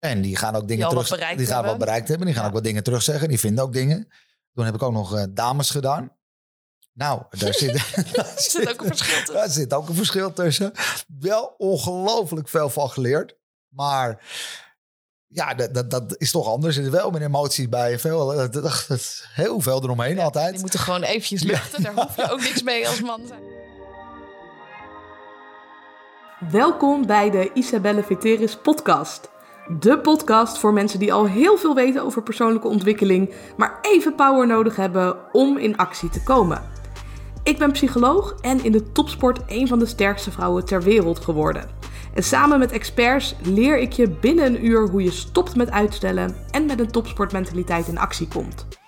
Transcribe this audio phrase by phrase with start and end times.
[0.00, 1.08] En die gaan ook dingen terug.
[1.08, 1.70] bereikt Die gaan hebben.
[1.76, 2.26] wat bereikt hebben.
[2.26, 2.48] Die gaan Ja.
[2.50, 3.28] ook wat dingen terugzeggen.
[3.28, 4.08] Die vinden ook dingen.
[4.54, 6.12] Toen heb ik ook nog eh, dames gedaan.
[6.92, 7.72] Nou, daar zit,
[8.12, 9.34] daar Er zit ook een verschil tussen.
[9.34, 10.72] Daar zit ook een verschil tussen.
[11.18, 13.36] Wel ongelooflijk veel van geleerd.
[13.68, 14.24] Maar
[15.26, 16.76] ja, dat, dat, dat is toch anders.
[16.76, 17.98] Er zit wel meer emoties bij.
[17.98, 20.60] Veel, dat, dat, heel veel eromheen Die altijd.
[20.60, 21.82] moeten gewoon eventjes luchten.
[21.82, 23.20] Daar hoef je ook niks mee als man.
[26.50, 29.28] Welkom bij de Isabelle Veteris podcast.
[29.78, 34.46] De podcast voor mensen die al heel veel weten over persoonlijke ontwikkeling, maar even power
[34.46, 36.62] nodig hebben om in actie te komen.
[37.42, 41.68] Ik ben psycholoog en in de topsport een van de sterkste vrouwen ter wereld geworden.
[42.14, 46.36] En samen met experts leer ik je binnen een uur hoe je stopt met uitstellen
[46.50, 48.79] en met een topsportmentaliteit in actie komt.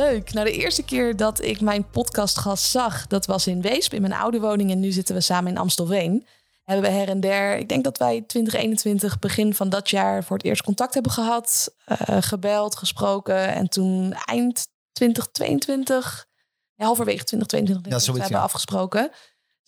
[0.00, 0.32] Leuk.
[0.32, 4.12] Nou, de eerste keer dat ik mijn podcastgast zag, dat was in Weesp, in mijn
[4.12, 4.70] oude woning.
[4.70, 6.26] En nu zitten we samen in Amstelveen.
[6.64, 10.36] Hebben we her en der, ik denk dat wij 2021, begin van dat jaar, voor
[10.36, 11.74] het eerst contact hebben gehad.
[11.84, 13.54] eh, gebeld, gesproken.
[13.54, 16.26] En toen eind 2022,
[16.74, 18.44] ja, halverwege 2022, denk Ja, ik, dat we zoiets, hebben ja.
[18.44, 19.10] afgesproken.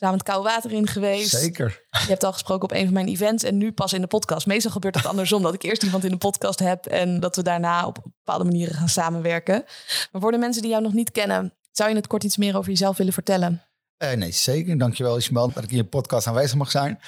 [0.02, 1.30] Samen het koude water in geweest.
[1.30, 1.82] Zeker.
[1.90, 4.46] Je hebt al gesproken op een van mijn events en nu pas in de podcast.
[4.46, 7.42] Meestal gebeurt het andersom, dat ik eerst iemand in de podcast heb en dat we
[7.42, 9.64] daarna op bepaalde manieren gaan samenwerken.
[10.12, 12.56] Maar voor de mensen die jou nog niet kennen, zou je het kort iets meer
[12.56, 13.62] over jezelf willen vertellen?
[13.96, 14.78] Eh, nee, zeker.
[14.78, 16.98] Dankjewel Ismael dat ik in je podcast aanwezig mag zijn.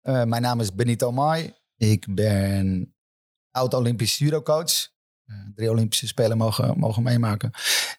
[0.00, 1.54] Eh, mijn naam is Benito Mai.
[1.76, 2.94] Ik ben
[3.50, 4.88] oud-Olympisch judocoach.
[5.24, 7.50] Eh, drie Olympische Spelen mogen, mogen meemaken.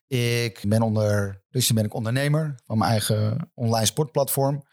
[0.10, 4.64] Ik ben onder, dus ben ik ondernemer van mijn eigen online sportplatform.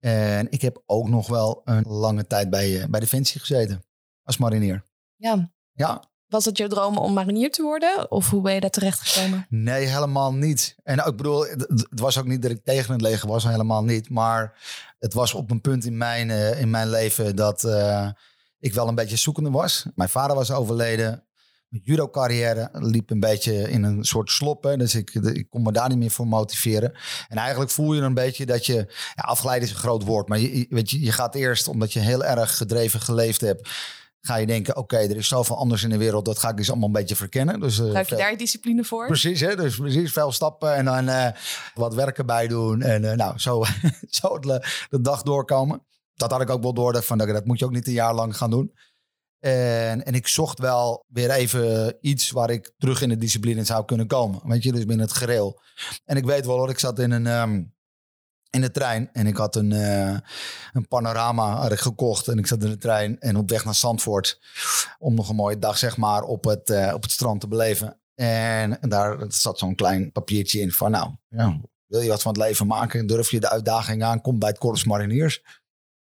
[0.00, 3.84] En ik heb ook nog wel een lange tijd bij, eh, bij Defensie gezeten
[4.22, 4.84] als marinier.
[5.16, 5.50] Ja.
[5.72, 8.10] Ja, Was het jouw droom om marinier te worden?
[8.10, 9.46] Of hoe ben je daar terecht gekomen?
[9.48, 10.76] Nee, helemaal niet.
[10.82, 13.84] En ik bedoel, het, het was ook niet dat ik tegen het leger was, helemaal
[13.84, 14.10] niet.
[14.10, 14.58] Maar
[14.98, 18.08] het was op een punt in mijn, eh, in mijn leven dat eh,
[18.58, 19.86] ik wel een beetje zoekende was.
[19.94, 21.25] Mijn vader was overleden.
[21.68, 24.62] Mijn judo-carrière liep een beetje in een soort slop.
[24.64, 26.92] Hè, dus ik, ik kon me daar niet meer voor motiveren.
[27.28, 28.74] En eigenlijk voel je een beetje dat je...
[29.14, 30.28] Ja, afgeleid is een groot woord.
[30.28, 33.68] Maar je, weet je, je gaat eerst, omdat je heel erg gedreven geleefd hebt...
[34.20, 36.24] ga je denken, oké, er is zoveel anders in de wereld.
[36.24, 37.60] Dat ga ik dus allemaal een beetje verkennen.
[37.60, 39.06] Dus, eh, Gebruik je daar discipline voor?
[39.06, 39.56] Precies, hè?
[39.56, 41.28] dus precies veel stappen en dan eh,
[41.74, 42.82] wat werken bij doen.
[42.82, 43.64] En eh, nou, zo,
[44.20, 45.82] zo le- de dag doorkomen.
[46.14, 47.02] Dat had ik ook wel door.
[47.02, 48.72] Van, dat dat moet je ook niet een jaar lang gaan doen.
[49.46, 53.84] En, en ik zocht wel weer even iets waar ik terug in de discipline zou
[53.84, 54.40] kunnen komen.
[54.44, 55.60] Weet je, dus binnen het gereel.
[56.04, 57.26] En ik weet wel hoor, ik zat in een...
[57.26, 57.62] ehm,
[58.50, 60.16] in de trein en ik had een, eh,
[60.72, 63.74] een panorama had ik gekocht en ik zat in de trein en op weg naar
[63.74, 64.40] Zandvoort
[64.98, 68.00] om nog een mooie dag zeg maar op het, eh, op het strand te beleven.
[68.14, 72.42] En daar zat zo'n klein papiertje in van nou, ja, wil je wat van het
[72.42, 73.06] leven maken?
[73.06, 74.20] Durf je de uitdaging aan?
[74.20, 75.36] Kom bij het Korps Mariniers.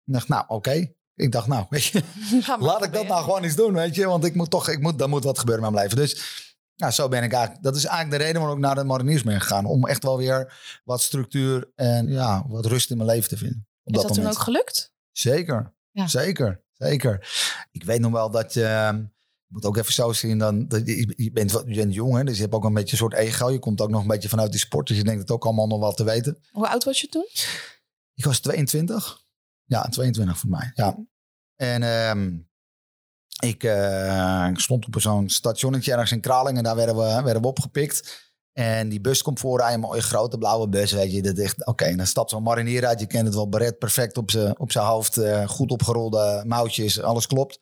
[0.04, 0.92] Ik dacht nou oké.
[1.14, 2.02] Ik dacht nou, weet je,
[2.58, 4.06] laat ik dat nou gewoon eens doen, weet je.
[4.06, 6.02] Want ik moet toch, ik moet, dan moet wat gebeuren in mijn leven.
[6.02, 6.42] Dus
[6.76, 7.62] nou, zo ben ik eigenlijk.
[7.64, 9.64] Dat is eigenlijk de reden waarom ik naar de mariniers ben gegaan.
[9.66, 10.52] Om echt wel weer
[10.84, 13.66] wat structuur en ja, wat rust in mijn leven te vinden.
[13.84, 14.92] Op Is dat toen ook gelukt?
[15.12, 16.06] Zeker, Ja.
[16.06, 17.32] zeker, zeker.
[17.70, 18.64] Ik weet nog wel dat je...
[18.64, 18.96] ehm,
[19.46, 22.16] Je moet ook even zo zien, dan, dat je, je, bent, wat- je bent jong,
[22.16, 23.50] hè, dus je hebt ook een beetje een soort ego.
[23.50, 25.66] Je komt ook nog een beetje vanuit die sport, dus je denkt het ook allemaal
[25.66, 26.38] nog wel te weten.
[26.52, 27.28] Hoe oud was je toen?
[28.14, 29.22] Ik was 22.
[29.64, 30.70] Ja, 22 voor mij.
[30.74, 30.96] Ja.
[31.56, 32.38] En ehm,
[33.40, 36.56] ik, eh, ik stond op zo'n stationnetje ergens in Kralingen.
[36.58, 38.22] En daar werden we, werden we opgepikt.
[38.52, 41.22] En die bus komt voorrijden, een mooie grote blauwe bus, weet je.
[41.22, 43.00] Dat echt, oké, dan stapt zo'n marinier uit.
[43.00, 45.16] Je kent het wel, beret perfect op zijn op zijn hoofd.
[45.16, 47.60] eh, goed opgerolde mouwtjes, alles klopt.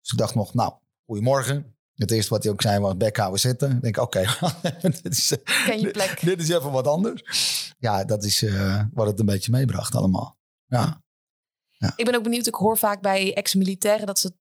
[0.00, 0.72] Dus ik dacht nog, nou,
[1.06, 1.74] goedemorgen.
[1.94, 3.70] Het eerste wat hij ook zei was, bek houden zitten.
[3.70, 4.24] Ik denk, oké,
[5.02, 6.20] dit, is, Ken je plek?
[6.20, 7.22] dit is even wat anders.
[7.78, 10.38] Ja, dat is eh, wat het een beetje meebracht allemaal.
[10.66, 11.02] Ja.
[11.96, 12.46] Ik ben ook benieuwd.
[12.46, 14.32] Ik hoor vaak bij ex-militairen dat ze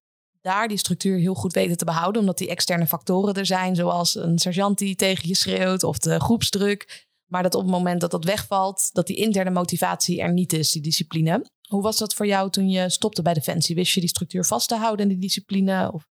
[0.41, 2.21] daar die structuur heel goed weten te behouden.
[2.21, 3.75] Omdat die externe factoren er zijn.
[3.75, 7.07] Zoals een sergeant die tegen je schreeuwt of de groepsdruk.
[7.25, 10.71] Maar dat op het moment dat dat wegvalt, dat die interne motivatie er niet is,
[10.71, 11.45] die discipline.
[11.67, 13.75] Hoe was dat voor jou toen je stopte bij Defensie?
[13.75, 15.91] Wist je die structuur vast te houden en die discipline?
[15.91, 16.07] Of...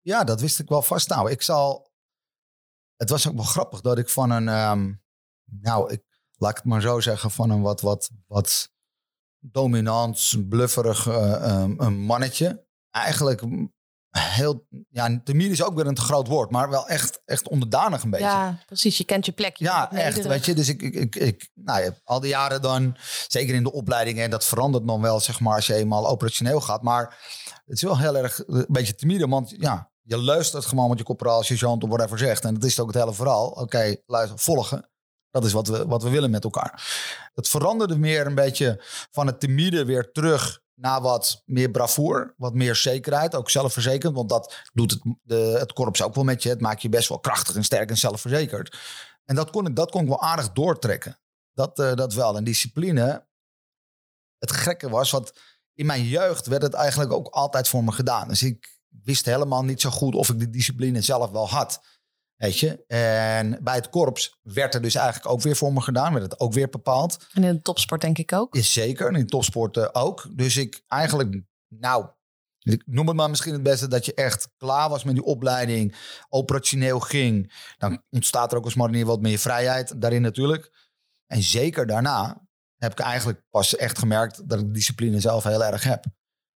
[0.00, 1.32] Ja, dat wist ik wel vasthouden.
[1.32, 1.92] Ik zal.
[2.96, 4.48] Het was ook wel grappig dat ik van een.
[4.48, 4.92] ehm,
[5.44, 6.02] nou, ik,
[6.36, 7.30] laat ik het maar zo zeggen.
[7.30, 8.73] Van een wat, wat, wat
[9.50, 12.66] dominant, blufferig een mannetje.
[12.90, 13.42] Eigenlijk
[14.18, 14.66] heel.
[14.90, 16.50] Ja, timide is ook weer een te groot woord.
[16.50, 18.26] Maar wel echt, echt onderdanig een beetje.
[18.26, 18.98] Ja, precies.
[18.98, 19.56] Je kent je plek.
[19.56, 20.16] Ja, echt.
[20.16, 20.26] nederig.
[20.26, 22.96] Weet je, dus ik, ik, ik, nou ja, al die jaren dan,
[23.28, 26.82] zeker in de opleidingen, dat verandert dan wel, zeg maar, als je eenmaal operationeel gaat.
[26.82, 27.02] Maar
[27.64, 30.98] het is wel heel erg eh, een beetje timide, want ja, je luistert gewoon wat
[30.98, 32.44] je corporaal, sergeant of whatever zegt.
[32.44, 33.48] En dat is ook het hele verhaal.
[33.48, 34.88] Oké, luister, volgen.
[35.34, 36.82] Dat is wat we, wat we willen met elkaar.
[37.34, 42.54] Het veranderde meer een beetje van het timide weer terug naar wat meer bravoer, wat
[42.54, 44.14] meer zekerheid, ook zelfverzekerd.
[44.14, 46.48] Want dat doet het, de, het korps ook wel met je.
[46.48, 48.78] Het maakt je best wel krachtig en sterk en zelfverzekerd.
[49.24, 51.18] En dat kon ik, dat kon ik wel aardig doortrekken.
[51.54, 52.36] Dat, uh, dat wel.
[52.36, 53.26] En discipline,
[54.38, 55.38] het gekke was, wat
[55.74, 58.28] in mijn jeugd werd het eigenlijk ook altijd voor me gedaan.
[58.28, 61.80] Dus ik wist helemaal niet zo goed of ik de discipline zelf wel had.
[62.36, 62.84] Weet je?
[62.86, 66.12] En bij het korps werd er dus eigenlijk ook weer voor me gedaan.
[66.12, 67.26] Werd het ook weer bepaald.
[67.32, 68.54] En in de topsport denk ik ook.
[68.54, 69.06] Is zeker.
[69.06, 70.26] En in de topsport uh, ook.
[70.36, 72.06] Dus ik eigenlijk, nou,
[72.58, 75.96] ik noem het maar misschien het beste dat je echt klaar was met die opleiding.
[76.28, 77.52] Operationeel ging.
[77.78, 80.92] Dan ontstaat er ook als marinier wat meer vrijheid daarin natuurlijk.
[81.26, 82.46] En zeker daarna
[82.76, 86.04] heb ik eigenlijk pas echt gemerkt dat ik de discipline zelf heel erg heb.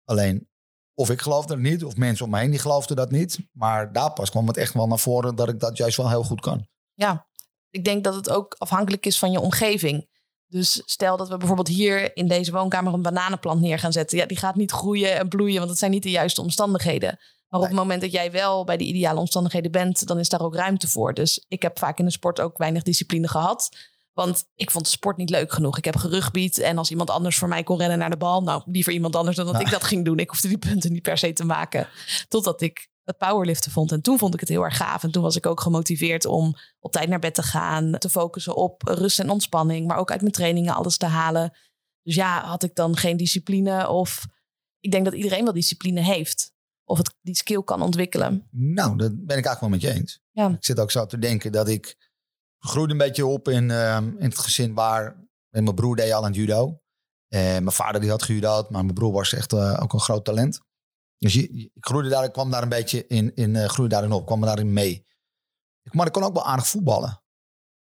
[0.03, 0.49] Alleen
[0.95, 3.39] of ik geloofde het niet, of mensen om me heen die geloofden dat niet.
[3.51, 6.23] Maar daar pas kwam het echt wel naar voren dat ik dat juist wel heel
[6.23, 6.67] goed kan.
[6.93, 7.27] Ja,
[7.69, 10.07] ik denk dat het ook afhankelijk is van je omgeving.
[10.47, 14.17] Dus stel dat we bijvoorbeeld hier in deze woonkamer een bananenplant neer gaan zetten.
[14.17, 17.19] Ja, die gaat niet groeien en bloeien, want het zijn niet de juiste omstandigheden.
[17.47, 20.41] Maar op het moment dat jij wel bij de ideale omstandigheden bent, dan is daar
[20.41, 21.13] ook ruimte voor.
[21.13, 23.77] Dus ik heb vaak in de sport ook weinig discipline gehad.
[24.15, 25.77] Want ik vond sport niet leuk genoeg.
[25.77, 26.57] Ik heb gerugbied.
[26.57, 28.41] En als iemand anders voor mij kon rennen naar de bal.
[28.41, 30.19] Nou, liever iemand anders dan dat ik dat ging doen.
[30.19, 31.87] Ik hoefde die punten niet per se te maken.
[32.27, 33.91] Totdat ik het powerliften vond.
[33.91, 35.03] En toen vond ik het heel erg gaaf.
[35.03, 37.91] En toen was ik ook gemotiveerd om op tijd naar bed te gaan.
[37.91, 39.87] Te focussen op rust en ontspanning.
[39.87, 41.57] Maar ook uit mijn trainingen alles te halen.
[42.01, 43.89] Dus ja, had ik dan geen discipline?
[43.89, 44.25] Of
[44.79, 46.53] ik denk dat iedereen wel discipline heeft.
[46.83, 48.47] Of het die skill kan ontwikkelen.
[48.51, 50.21] Nou, dat ben ik eigenlijk wel met je eens.
[50.31, 50.49] Ja.
[50.49, 52.13] Ik zit ook zo te denken dat ik
[52.65, 56.31] groeide een beetje op in, ehm, in het gezin waar mijn broer deed al aan
[56.31, 56.79] judo.
[57.27, 60.25] En mijn vader die had gejudo'd, maar mijn broer was echt uh, ook een groot
[60.25, 60.61] talent.
[61.17, 64.11] Dus je, ik groeide daar, ik kwam daar een beetje in, in uh, groeide daarin
[64.11, 65.05] op, kwam daarin mee.
[65.91, 67.23] Maar ik kon ook wel aardig voetballen.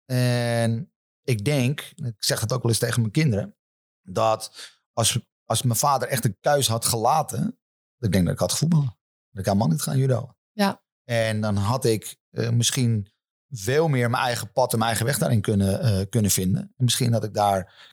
[0.05, 0.93] En
[1.23, 3.57] ik denk, ik zeg het ook wel eens tegen mijn kinderen,
[4.03, 4.53] dat
[4.93, 7.59] als, als mijn vader echt een keus had gelaten,
[7.99, 8.99] ik denk dat ik had gevoetballen.
[9.31, 10.35] Dat ik helemaal niet gaan judo.
[10.53, 10.85] Ja.
[11.05, 13.13] En dan had ik uh, misschien
[13.51, 16.61] veel meer mijn eigen pad en mijn eigen weg daarin kunnen, uh, kunnen vinden.
[16.61, 17.93] En misschien had ik daar,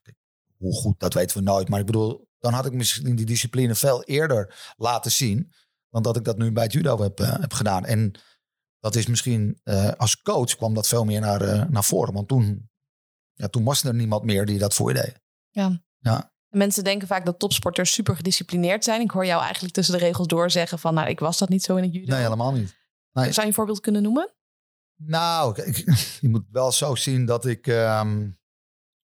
[0.57, 1.69] hoe goed, dat weten we nooit.
[1.69, 5.51] Maar ik bedoel, dan had ik misschien die discipline veel eerder laten zien.
[5.89, 7.85] Dan dat ik dat nu bij het judo heb, uh, heb gedaan.
[7.85, 8.19] En
[8.79, 12.13] dat is misschien, uh, als coach kwam dat veel meer naar, naar voren.
[12.13, 12.69] Want toen,
[13.33, 15.19] ja, toen was er niemand meer die dat voor je deed.
[15.49, 15.83] Ja.
[15.99, 16.31] ja.
[16.49, 19.01] Mensen denken vaak dat topsporters super gedisciplineerd zijn.
[19.01, 20.93] Ik hoor jou eigenlijk tussen de regels door zeggen van...
[20.93, 22.13] nou, ik was dat niet zo in het judo.
[22.13, 22.77] Nee, helemaal niet.
[23.11, 23.31] Nee.
[23.31, 24.33] Zou je een voorbeeld kunnen noemen?
[24.95, 25.77] Nou, ik,
[26.21, 27.67] je moet wel zo zien dat ik.
[27.67, 28.39] Um,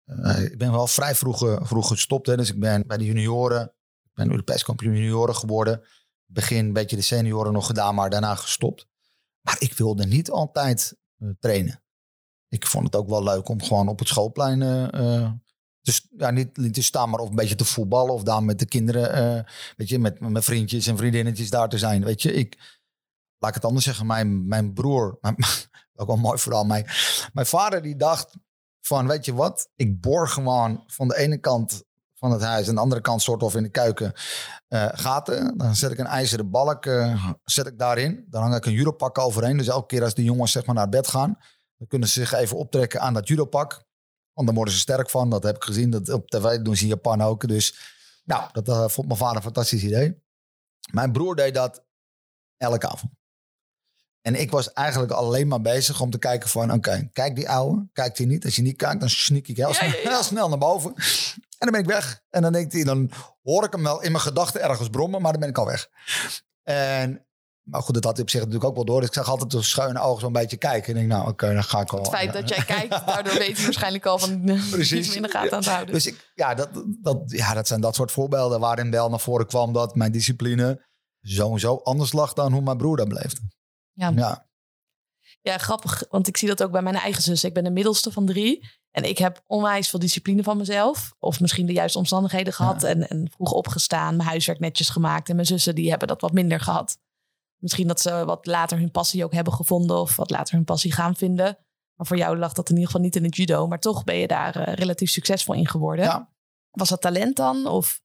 [0.05, 2.27] uh, ik ben wel vrij vroeg, vroeg gestopt.
[2.27, 2.37] Hè.
[2.37, 3.63] Dus ik ben bij de junioren.
[4.03, 5.83] Ik ben Europees kampioen junioren geworden.
[6.27, 8.87] Begin een beetje de senioren nog gedaan, maar daarna gestopt.
[9.41, 11.83] Maar ik wilde niet altijd uh, trainen.
[12.49, 14.59] Ik vond het ook wel leuk om gewoon op het schoolplein.
[15.83, 18.15] Dus ja, niet, niet te staan, maar of een beetje te voetballen.
[18.15, 19.47] Of daar met de kinderen.
[19.77, 22.05] weet je, met, met mijn vriendjes en vriendinnetjes daar te zijn.
[22.05, 22.81] Weet je, ik.
[23.43, 24.07] Laat ik het anders zeggen.
[24.07, 25.19] Mijn, mijn broer.
[25.21, 25.37] Mijn,
[25.95, 26.65] ook wel mooi vooral.
[26.65, 26.87] Mijn,
[27.33, 28.37] mijn vader die dacht
[28.81, 29.69] van, weet je wat?
[29.77, 31.83] Ik boor gewoon van de ene kant
[32.15, 34.13] van het huis en de andere kant soort of in de keuken
[34.69, 35.59] uh, gaten.
[35.59, 38.27] Dan zet ik een ijzeren balk uh, zet ik daarin.
[38.29, 39.57] Dan hang ik een judopak overheen.
[39.57, 41.39] Dus elke keer als de jongens zeg maar naar bed gaan,
[41.77, 43.85] dan kunnen ze zich even optrekken aan dat judopak.
[44.33, 45.31] Want dan worden ze sterk van.
[45.31, 45.91] Dat heb ik gezien.
[45.91, 47.49] Dat op tv doen ze in Japan ook.
[47.49, 47.79] Dus
[48.25, 50.23] nou, dat uh, vond mijn vader een fantastisch idee.
[50.91, 51.85] Mijn broer deed dat
[52.57, 53.13] elke avond.
[54.23, 56.73] En ik was eigenlijk alleen maar bezig om te kijken van...
[56.73, 58.45] oké, kijk die ouwe, kijkt hij niet.
[58.45, 60.11] Als je niet kijkt, dan sneak ik heel, ja, snel, ja, ja.
[60.11, 60.95] heel snel naar boven.
[60.95, 62.23] En dan ben ik weg.
[62.31, 63.11] En dan denkt hij, dan
[63.43, 65.23] hoor ik hem wel in mijn gedachten ergens brommen...
[65.23, 65.89] maar dan ben ik al weg.
[66.63, 67.27] En,
[67.63, 69.01] maar goed, dat had hij op zich natuurlijk ook wel door.
[69.01, 70.95] Dus ik zag altijd door schuine ogen zo'n beetje kijken.
[70.95, 71.99] En ik denk, nou oké, dan ga ik al...
[71.99, 74.45] Het feit dat jij kijkt, daardoor weet hij waarschijnlijk al van...
[74.71, 75.17] Precies.
[75.17, 75.95] in de gaten aan te houden.
[75.95, 76.69] Dus ik, ja, dat,
[77.03, 78.61] dat, ja, dat zijn dat soort voorbeelden...
[78.61, 80.87] waarin wel naar voren kwam dat mijn discipline...
[81.21, 83.41] sowieso anders lag dan hoe mijn broer dat beleefde.
[83.93, 84.13] Ja.
[84.15, 84.51] ja.
[85.43, 86.05] Ja, grappig.
[86.11, 87.45] Want ik zie dat ook bij mijn eigen zus.
[87.45, 88.71] Ik ben de middelste van drie.
[88.91, 91.15] En ik heb onwijs veel discipline van mezelf.
[91.19, 92.81] Of misschien de juiste omstandigheden gehad.
[92.81, 92.89] Ja.
[92.89, 94.17] En, en vroeg opgestaan.
[94.17, 95.29] Mijn huiswerk netjes gemaakt.
[95.29, 96.99] En mijn zussen die hebben dat wat minder gehad.
[97.57, 100.01] Misschien dat ze wat later hun passie ook hebben gevonden.
[100.01, 101.59] Of wat later hun passie gaan vinden.
[101.95, 103.67] Maar voor jou lag dat in ieder geval niet in het judo.
[103.67, 106.05] Maar toch ben je daar uh, relatief succesvol in geworden.
[106.05, 106.31] Ja.
[106.71, 107.67] Was dat talent dan?
[107.67, 108.02] Of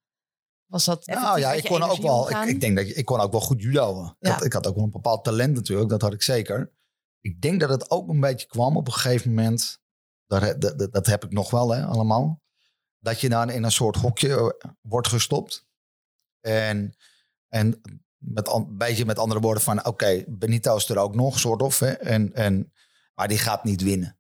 [0.67, 2.29] was dat nou ja, ik kon ook wel.
[2.29, 4.03] Ik, ik, denk dat ik kon ook wel goed judo.
[4.03, 4.15] Ja.
[4.19, 5.89] Ik, had, ik had ook wel een bepaald talent natuurlijk.
[5.89, 6.71] Dat had ik zeker.
[7.19, 9.81] Ik denk dat het ook een beetje kwam op een gegeven moment.
[10.25, 12.41] Dat, dat, dat heb ik nog wel, hè, allemaal.
[13.00, 15.67] Dat je dan in een soort hokje eh, wordt gestopt.
[16.39, 16.95] En,
[17.47, 17.81] en
[18.17, 19.79] met een beetje met andere woorden van...
[19.79, 21.79] Oké, okay, Benito is er ook nog, soort of.
[21.79, 22.74] Hè, en, en,
[23.13, 24.19] maar die gaat niet winnen.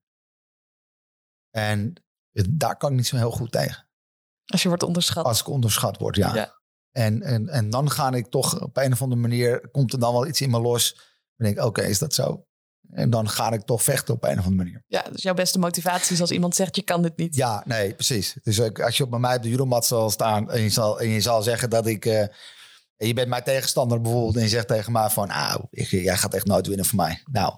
[1.49, 1.93] En
[2.49, 3.86] daar kan ik niet zo heel goed tegen.
[4.51, 5.25] Als je wordt onderschat.
[5.25, 6.35] Als ik onderschat word, ja.
[6.35, 6.55] Ja.
[6.91, 10.13] En, en, en dan ga ik toch op een of andere manier, komt er dan
[10.13, 10.93] wel iets in me los.
[11.35, 12.45] Dan denk ik, oké, is dat zo?
[12.91, 14.83] En dan ga ik toch vechten op een of andere manier.
[14.87, 17.35] Ja, dus jouw beste motivatie is als iemand zegt je kan dit niet.
[17.35, 18.37] Ja, nee, precies.
[18.43, 21.21] Dus als je op mij op de judomat zal staan en je zal, en je
[21.21, 22.05] zal zeggen dat ik...
[22.05, 22.27] eh,
[22.95, 25.27] je bent mijn tegenstander bijvoorbeeld en je zegt tegen mij van...
[25.27, 27.21] Nou, jij gaat echt nooit winnen van mij.
[27.31, 27.53] Nou,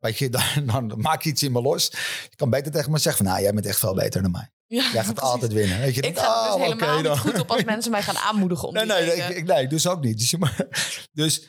[0.00, 0.28] weet je,
[0.64, 1.88] dan, dan maak je iets in me los.
[2.30, 3.32] Je kan beter tegen me zeggen van...
[3.32, 4.50] Nou, jij bent echt veel beter dan mij.
[4.66, 5.32] Ja, Jij gaat precies.
[5.32, 5.80] altijd winnen.
[5.80, 8.68] Weet je, Ik ga dus oh, helemaal niet goed op als mensen mij gaan aanmoedigen
[8.68, 10.18] om Nee, die nee, nee, ik, nee, dus ook niet.
[10.18, 10.66] Dus, maar,
[11.12, 11.48] dus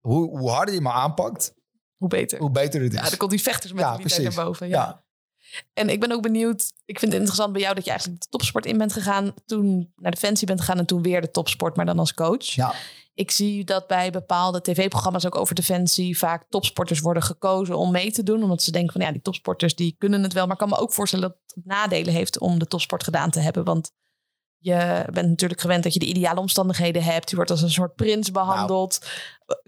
[0.00, 1.54] hoe, hoe harder je me aanpakt,
[1.96, 2.38] Hoe beter.
[2.38, 2.98] hoe beter het is.
[3.00, 4.36] Ja, dan komt die vechtersmentaliteit Ja, precies.
[4.36, 4.68] naar boven.
[4.68, 4.74] Ja.
[4.84, 5.04] ja.
[5.72, 6.72] En ik ben ook benieuwd.
[6.84, 9.34] Ik vind het interessant bij jou dat je eigenlijk de topsport in bent gegaan.
[9.46, 12.44] Toen naar Defensie bent gegaan en toen weer de topsport, maar dan als coach.
[12.44, 12.74] Ja.
[13.14, 18.12] Ik zie dat bij bepaalde tv-programma's ook over Defensie vaak topsporters worden gekozen om mee
[18.12, 18.42] te doen.
[18.42, 20.42] Omdat ze denken van ja, die topsporters die kunnen het wel.
[20.44, 23.40] Maar ik kan me ook voorstellen dat het nadelen heeft om de topsport gedaan te
[23.40, 23.64] hebben.
[23.64, 23.90] Want
[24.58, 27.30] je bent natuurlijk gewend dat je de ideale omstandigheden hebt.
[27.30, 29.06] Je wordt als een soort prins behandeld.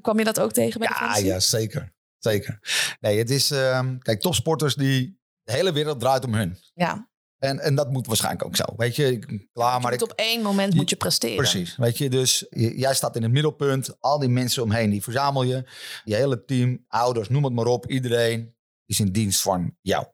[0.01, 1.27] Kwam je dat ook tegen bij Ja, Defensie?
[1.27, 1.93] ja, zeker.
[2.19, 2.59] Zeker.
[3.01, 3.51] Nee, het is...
[3.51, 5.21] ehm, kijk, topsporters die...
[5.53, 6.57] De hele wereld draait om hun.
[6.75, 7.11] ja.
[7.39, 8.65] En, en dat moet waarschijnlijk ook zo.
[8.77, 9.19] Weet je,
[9.53, 10.03] klaar, Je maar ik...
[10.03, 11.37] op één moment Je- moet je presteren.
[11.37, 11.77] Precies.
[11.77, 14.01] Weet je, dus jij staat in het middelpunt.
[14.01, 15.69] Al die mensen omheen, die verzamel je.
[16.05, 17.87] Je hele team, ouders, noem het maar op.
[17.87, 18.55] Iedereen
[18.87, 20.07] is in dienst van jou.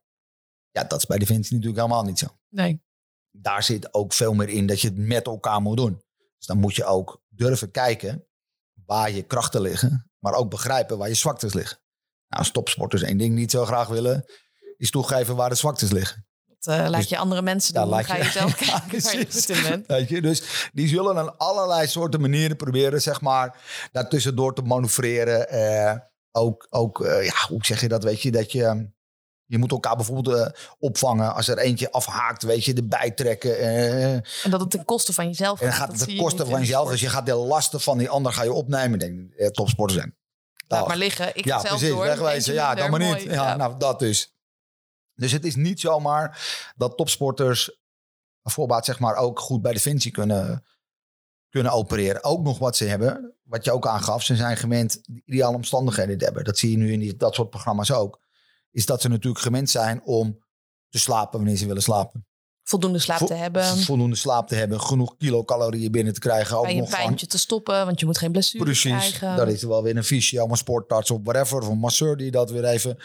[0.71, 2.27] Ja, dat is bij Defensie natuurlijk helemaal niet zo.
[2.49, 2.83] Nee.
[3.31, 6.03] daar zit ook veel meer in dat je het met elkaar moet doen.
[6.39, 8.27] Dus dan moet je ook durven kijken
[8.87, 11.79] waar je krachten liggen, maar ook begrijpen waar je zwaktes liggen.
[12.29, 14.25] Nou, als topsporters één ding niet zo graag willen,
[14.79, 16.27] is toegeven waar de zwaktes liggen.
[16.61, 17.91] Dat eh, laat Dus- je andere mensen Ja, doen.
[17.91, 19.47] Dan laat ga je- je zelf Ja, kijken waar je precies.
[19.47, 19.87] goed in bent.
[19.87, 20.21] Weet je?
[20.23, 23.57] Dus die zullen aan allerlei soorten manieren proberen, zeg maar,
[23.93, 25.49] daartussendoor te manoeuvreren.
[25.49, 25.97] Eh,
[26.33, 28.97] ook, ook eh, ja, hoe zeg je dat, weet je, dat je...
[29.51, 31.35] Je moet elkaar bijvoorbeeld opvangen.
[31.35, 33.59] Als er eentje afhaakt, weet je, erbij trekken.
[34.43, 35.77] En dat het ten koste van jezelf En gaat.
[35.77, 36.91] gaat Dat het ten koste van jezelf.
[36.91, 38.93] Dus je gaat de lasten van die ander ga je opnemen.
[38.93, 40.17] Ik denk, eh, topsporter zijn.
[40.67, 41.37] Laat maar liggen.
[41.37, 41.89] Ik ja, zelf precies.
[41.89, 42.05] door.
[42.05, 42.55] Wegwezen.
[42.55, 43.09] Ja, dan maar niet.
[43.09, 43.31] mooi.
[43.31, 44.33] Ja, Nou, dat dus.
[45.19, 46.39] Dus het is niet zomaar
[46.77, 47.79] dat topsporters
[48.43, 50.65] voorbaat zeg maar ook goed bij Defensie kunnen,
[51.49, 52.25] kunnen opereren.
[52.25, 56.19] Ook nog wat ze hebben, wat je ook aangaf, ze zijn gewend de ideale omstandigheden
[56.19, 56.45] te hebben.
[56.45, 58.21] Dat zie je nu in die, dat soort programma's ook.
[58.71, 60.45] Is dat ze natuurlijk gewend zijn om
[60.89, 62.27] te slapen wanneer ze willen slapen.
[62.63, 63.65] Voldoende slaap Vo- te hebben.
[63.65, 66.57] Voldoende slaap te hebben, genoeg kilocalorieën binnen te krijgen.
[66.57, 68.91] Ook Bij je nog van, te stoppen, want je moet geen blessure Precies.
[68.91, 69.37] krijgen.
[69.37, 71.61] Dat is er wel weer een fysio, een sportarts of whatever.
[71.61, 72.99] Of een masseur die dat weer even...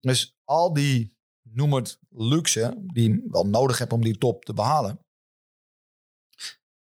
[0.00, 1.16] Dus al die,
[1.52, 5.04] noem het luxe, die je wel nodig hebt om die top te behalen.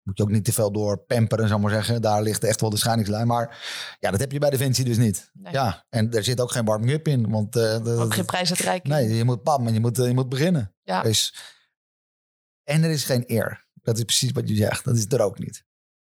[0.02, 2.02] Moet je ook niet te veel door pamperen, zou maar zeggen.
[2.02, 3.26] Daar ligt echt wel de scheidingslijn.
[3.26, 3.66] Maar
[4.00, 5.30] ja, dat heb je bij Defensie dus niet.
[5.32, 5.52] Nee.
[5.52, 7.30] Ja, en er zit ook geen warming-up in.
[7.30, 8.94] Want, de- Ook geen prijsuitreiking.
[8.94, 10.74] Nee, je moet pam en je moet, eh, je moet beginnen.
[10.82, 11.02] Ja.
[11.02, 11.34] Dus,
[12.62, 13.66] en er is geen eer.
[13.82, 14.84] Dat is precies wat je zegt.
[14.84, 15.64] Dat is er ook niet.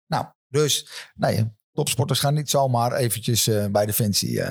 [0.07, 4.41] Nou, dus nee, topsporters gaan niet zomaar eventjes eh, bij Defensie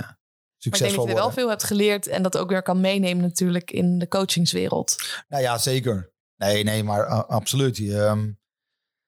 [0.64, 2.62] eh Maar ik denk dat je er wel veel hebt geleerd en dat ook weer
[2.62, 4.96] kan meenemen natuurlijk in de coachingswereld.
[5.28, 6.12] Nou ja, zeker.
[6.36, 7.78] Nee, nee, maar uh, absoluut.
[7.78, 8.32] Ehm,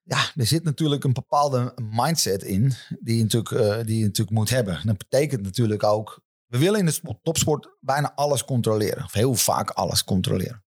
[0.02, 4.36] ja, er zit natuurlijk een bepaalde mindset in die je natuurlijk, eh, die je natuurlijk
[4.36, 4.80] moet hebben.
[4.84, 9.04] Dat betekent natuurlijk ook, we willen in de sport- topsport bijna alles controleren.
[9.04, 10.64] Of heel vaak alles controleren.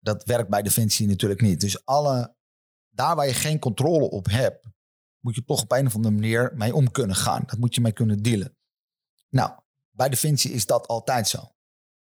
[0.00, 1.60] Dat werkt bij Defensie natuurlijk niet.
[1.60, 2.36] Dus alle,
[2.90, 4.66] daar waar je geen controle op hebt,
[5.20, 7.42] moet je toch op een of andere manier mee om kunnen gaan.
[7.46, 8.56] Dat moet je mee kunnen dealen.
[9.28, 9.50] Nou,
[9.96, 11.52] bij Defensie is dat altijd zo.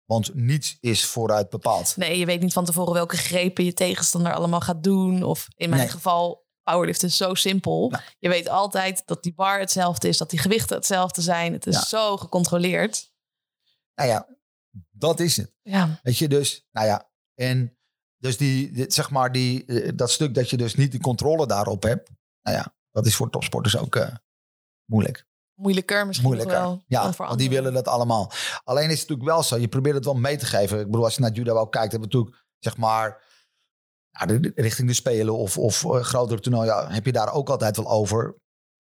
[0.04, 1.96] Want niets is vooruit bepaald.
[1.96, 5.22] Nee, je weet niet van tevoren welke grepen je tegenstander allemaal gaat doen.
[5.22, 5.90] Of in mijn Nee.
[5.90, 7.88] geval, powerlift is zo simpel.
[7.90, 8.02] Nou.
[8.18, 11.52] Je weet altijd dat die bar hetzelfde is, dat die gewichten hetzelfde zijn.
[11.52, 11.84] Het is Ja.
[11.84, 13.12] zo gecontroleerd.
[13.94, 14.28] Nou ja,
[14.90, 15.54] dat is het.
[15.62, 17.76] Ja, Weet je, dus, nou ja, en
[18.16, 21.82] dus die, zeg maar, die, eh, dat stuk dat je dus niet de controle daarop
[21.82, 22.11] hebt,
[22.42, 24.14] nou ja, dat is voor topsporters ook eh,
[24.84, 25.26] moeilijk.
[25.62, 26.61] Moeilijker misschien Moeilijker.
[26.61, 26.83] wel.
[26.87, 28.31] ja, want die willen dat allemaal.
[28.64, 30.78] Alleen is het natuurlijk wel zo, je probeert het wel mee te geven.
[30.81, 33.31] Ik bedoel, als je naar judo ook kijkt, hebben we natuurlijk, zeg maar,
[34.11, 37.76] nou, de- richting de Spelen of, of eh, grotere toernooien, heb je daar ook altijd
[37.76, 38.37] wel over.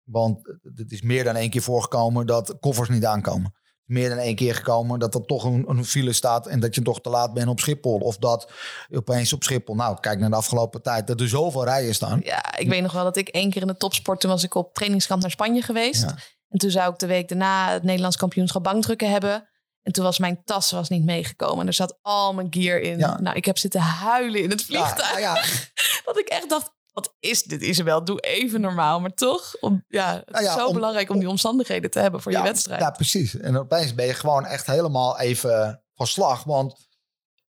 [0.03, 0.39] Want
[0.75, 3.59] het is meer dan één keer voorgekomen dat koffers niet aankomen.
[3.83, 6.81] Meer dan één keer gekomen dat er toch een, een file staat en dat je
[6.81, 7.97] toch te laat bent op Schiphol.
[7.99, 8.51] Of dat
[8.89, 12.19] opeens op Schiphol, nou kijk naar de afgelopen tijd, dat er zoveel rijen staan.
[12.23, 14.55] Ja, ik weet nog wel dat ik één keer in de topsport, toen was ik
[14.55, 16.01] op trainingskamp naar Spanje geweest.
[16.01, 16.15] Ja.
[16.51, 19.49] En toen zou ik de week daarna het Nederlands kampioenschap bankdrukken hebben.
[19.81, 21.59] En toen was mijn tas was niet meegekomen.
[21.59, 22.97] En er zat al mijn gear in.
[22.97, 23.19] Ja.
[23.19, 25.09] Nou, ik heb zitten huilen in het Ja, vliegtuig.
[25.09, 25.33] nou ja,
[26.05, 28.03] Dat ik echt dacht, wat is dit Isabel?
[28.03, 28.99] Doe even normaal.
[28.99, 31.99] Maar toch, om, ja, het Nou ja, is zo om- belangrijk om die omstandigheden te
[31.99, 32.81] hebben voor ja, je wedstrijd.
[32.81, 33.37] Ja, precies.
[33.37, 36.43] En opeens ben je gewoon echt helemaal even van slag.
[36.43, 36.89] Want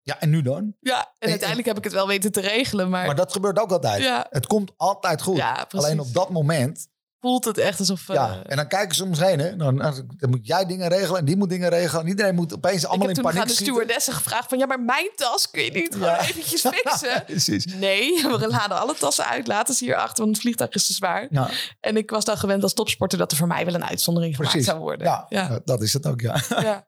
[0.04, 0.74] Ja, en nu dan?
[0.80, 3.58] Ja, en En- uiteindelijk heb ik het wel weten te regelen, maar, Maar dat gebeurt
[3.58, 4.02] ook altijd.
[4.02, 5.36] ja, Het komt altijd goed.
[5.36, 5.86] ja, precies.
[5.86, 6.88] Alleen op dat moment,
[7.22, 8.08] voelt het echt alsof...
[8.08, 8.42] eh, ja.
[8.42, 9.38] En dan kijken ze om zich heen.
[9.38, 9.56] Hè.
[9.56, 9.76] Dan,
[10.16, 12.02] dan moet jij dingen regelen en die moet dingen regelen.
[12.02, 13.64] En iedereen moet opeens ik allemaal in paniek de schieten.
[13.66, 14.58] stewardessen gevraagd van...
[14.58, 16.20] ja, maar mijn tas kun je niet gewoon Ja.
[16.20, 17.24] eventjes fixen?
[17.24, 17.64] Precies.
[17.64, 19.46] Nee, we laden alle tassen uit.
[19.46, 21.26] Laten ze hier achter, want het vliegtuig is te zwaar.
[21.30, 21.50] Ja,
[21.80, 23.18] En ik was dan gewend als topsporter...
[23.18, 25.06] dat er voor mij wel een uitzondering gemaakt zou worden.
[25.06, 25.50] ja, Ja.
[25.50, 26.40] eh, dat is het ook, ja.
[26.48, 26.86] Ja.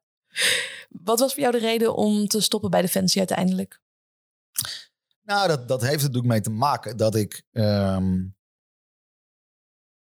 [1.04, 3.80] Wat was voor jou de reden om te stoppen bij Defensie uiteindelijk?
[5.24, 8.12] Nou, dat, dat heeft er natuurlijk mee te maken dat ik, ehm,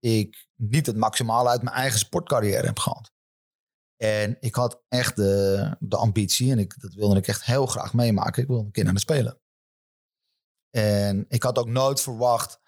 [0.01, 3.12] ik niet het maximale uit mijn eigen sportcarrière heb gehad.
[3.98, 7.93] En ik had echt de, de ambitie, en ik, dat wilde ik echt heel graag
[7.93, 8.41] meemaken.
[8.41, 9.39] Ik wilde een keer naar de Spelen.
[10.70, 12.60] En ik had ook nooit verwacht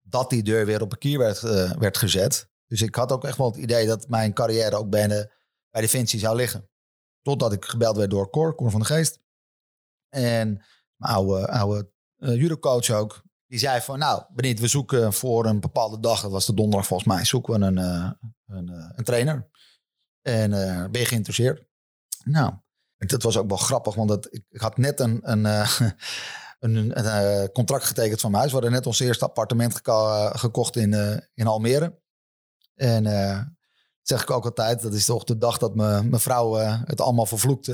[0.00, 2.50] dat die deur weer op een kier werd, eh, werd gezet.
[2.66, 5.32] Dus ik had ook echt wel het idee dat mijn carrière ook bij, de,
[5.70, 6.70] bij Defensie zou liggen.
[7.22, 9.20] Totdat ik gebeld werd door Cor, Cor van de Geest.
[10.08, 10.48] En
[10.96, 13.22] mijn oude, oude eh judocoach ook.
[13.50, 16.86] Die zei van, nou, Beniet, we zoeken voor een bepaalde dag, dat was de donderdag
[16.86, 18.10] volgens mij, zoeken we een, eh,
[18.46, 19.50] een, eh, een trainer.
[20.22, 21.64] En eh, ben je geïnteresseerd?
[22.24, 22.54] Nou,
[22.96, 25.44] dat was ook wel grappig, want dat, ik, had net een, een,
[26.58, 28.54] een, een, contract getekend van mijn huis.
[28.54, 32.00] We hadden net ons eerste appartement geko- gekocht in, in Almere.
[32.74, 33.04] En
[34.10, 37.00] zeg ik ook altijd, dat is toch de dag dat me- mijn vrouw eh, het
[37.00, 37.72] allemaal vervloekte.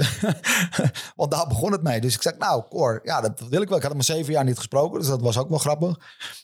[1.16, 2.00] Want daar begon het mee.
[2.00, 3.76] Dus ik zeg, nou, Cor, ja, dat wil ik wel.
[3.76, 5.96] Ik had hem maar zeven jaar niet gesproken, dus dat was ook wel grappig.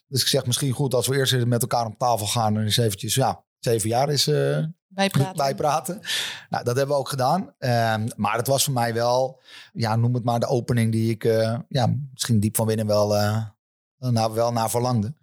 [0.08, 2.76] Dus ik zeg, misschien goed als we eerst met elkaar op tafel gaan en eens
[2.76, 4.58] eventjes, ja, zeven jaar is eh
[4.88, 5.36] Bijpraten.
[5.36, 6.00] bijpraten.
[6.50, 7.54] Nou, dat hebben we ook gedaan.
[7.58, 9.40] Ehm, maar het was voor mij wel,
[9.72, 13.08] ja, noem het maar de opening die ik, eh, ja, misschien diep van binnen wel,
[13.98, 15.14] nou, wel naar verlangde.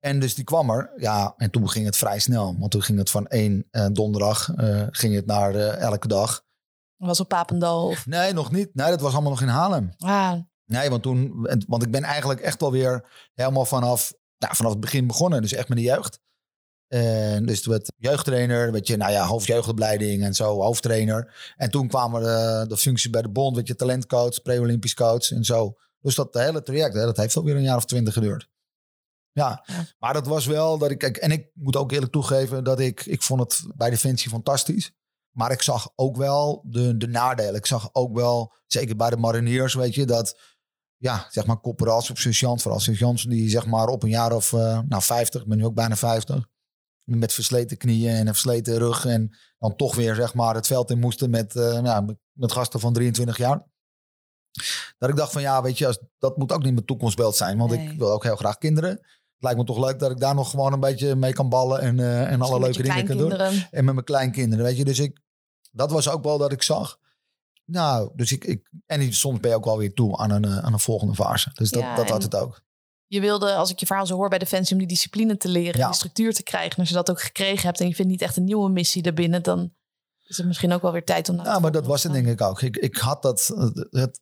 [0.00, 2.56] En dus die kwam er, ja, en toen ging het vrij snel.
[2.58, 6.44] Want toen ging het van één eh, donderdag, eh, ging het naar eh, elke dag.
[6.96, 7.86] was op Papendal.
[7.86, 8.06] Of...
[8.06, 8.74] Nee, nog niet.
[8.74, 9.92] Nee, dat was allemaal nog in Haarlem.
[9.98, 10.32] Ah,
[10.64, 14.70] Nee, want toen, en- want ik ben eigenlijk echt wel weer helemaal vanaf, nou, vanaf
[14.72, 15.42] het begin begonnen.
[15.42, 16.20] Dus echt met de jeugd.
[16.86, 21.52] En dus toen werd jeugdtrainer, weet je, nou ja, hoofdjeugdopleiding en zo, hoofdtrainer.
[21.56, 25.44] En toen kwamen de, de functies bij de bond, weet je, talentcoach, pre-olympisch coach en
[25.44, 25.74] zo.
[26.00, 28.48] Dus dat hele traject, hè, dat heeft alweer een jaar of twintig geduurd.
[29.36, 29.84] Ja, Ja.
[29.98, 33.06] maar dat was wel dat ik, kijk, en ik moet ook eerlijk toegeven dat ik,
[33.06, 34.92] ik vond het bij Defensie fantastisch.
[35.30, 37.54] Maar ik zag ook wel de, de nadelen.
[37.54, 40.40] Ik zag ook wel, zeker bij de mariniers, weet je, dat
[40.96, 44.52] ja, zeg maar corporaals of sergeant, vooral sergeants die zeg maar op een jaar of
[44.52, 46.46] eh, nou 50, ik ben nu ook bijna 50,
[47.04, 50.90] met versleten knieën en een versleten rug en dan toch weer zeg maar het veld
[50.90, 53.66] in moesten met, eh, ja, met, met gasten van 23 jaar.
[54.98, 57.58] Dat ik dacht van ja, weet je, als, dat moet ook niet mijn toekomstbeeld zijn,
[57.58, 57.88] want Nee.
[57.90, 59.06] ik wil ook heel graag kinderen.
[59.36, 61.80] Het lijkt me toch leuk dat ik daar nog gewoon een beetje mee kan ballen
[61.80, 63.32] en, eh, en alle leuke dingen kan doen.
[63.70, 64.84] En met mijn kleinkinderen, weet je.
[64.84, 65.20] Dus ik,
[65.72, 66.98] dat was ook wel dat ik zag.
[67.64, 70.58] Nou, dus ik, ik en soms ben je ook wel weer toe aan een, eh,
[70.58, 71.50] aan een volgende fase.
[71.54, 72.64] Dus dat, Ja, dat had het ook.
[73.06, 75.80] Je wilde, als ik je verhaal zo hoor bij Defensie, om die discipline te leren,
[75.80, 75.86] Ja.
[75.86, 76.70] die structuur te krijgen.
[76.70, 79.02] En als je dat ook gekregen hebt en je vindt niet echt een nieuwe missie
[79.02, 79.72] daarbinnen, dan
[80.26, 82.26] is het misschien ook wel weer tijd om naar Nou, maar dat was het denk
[82.26, 82.62] ik ook.
[82.62, 83.46] Ik, ik had dat,
[83.90, 84.18] het,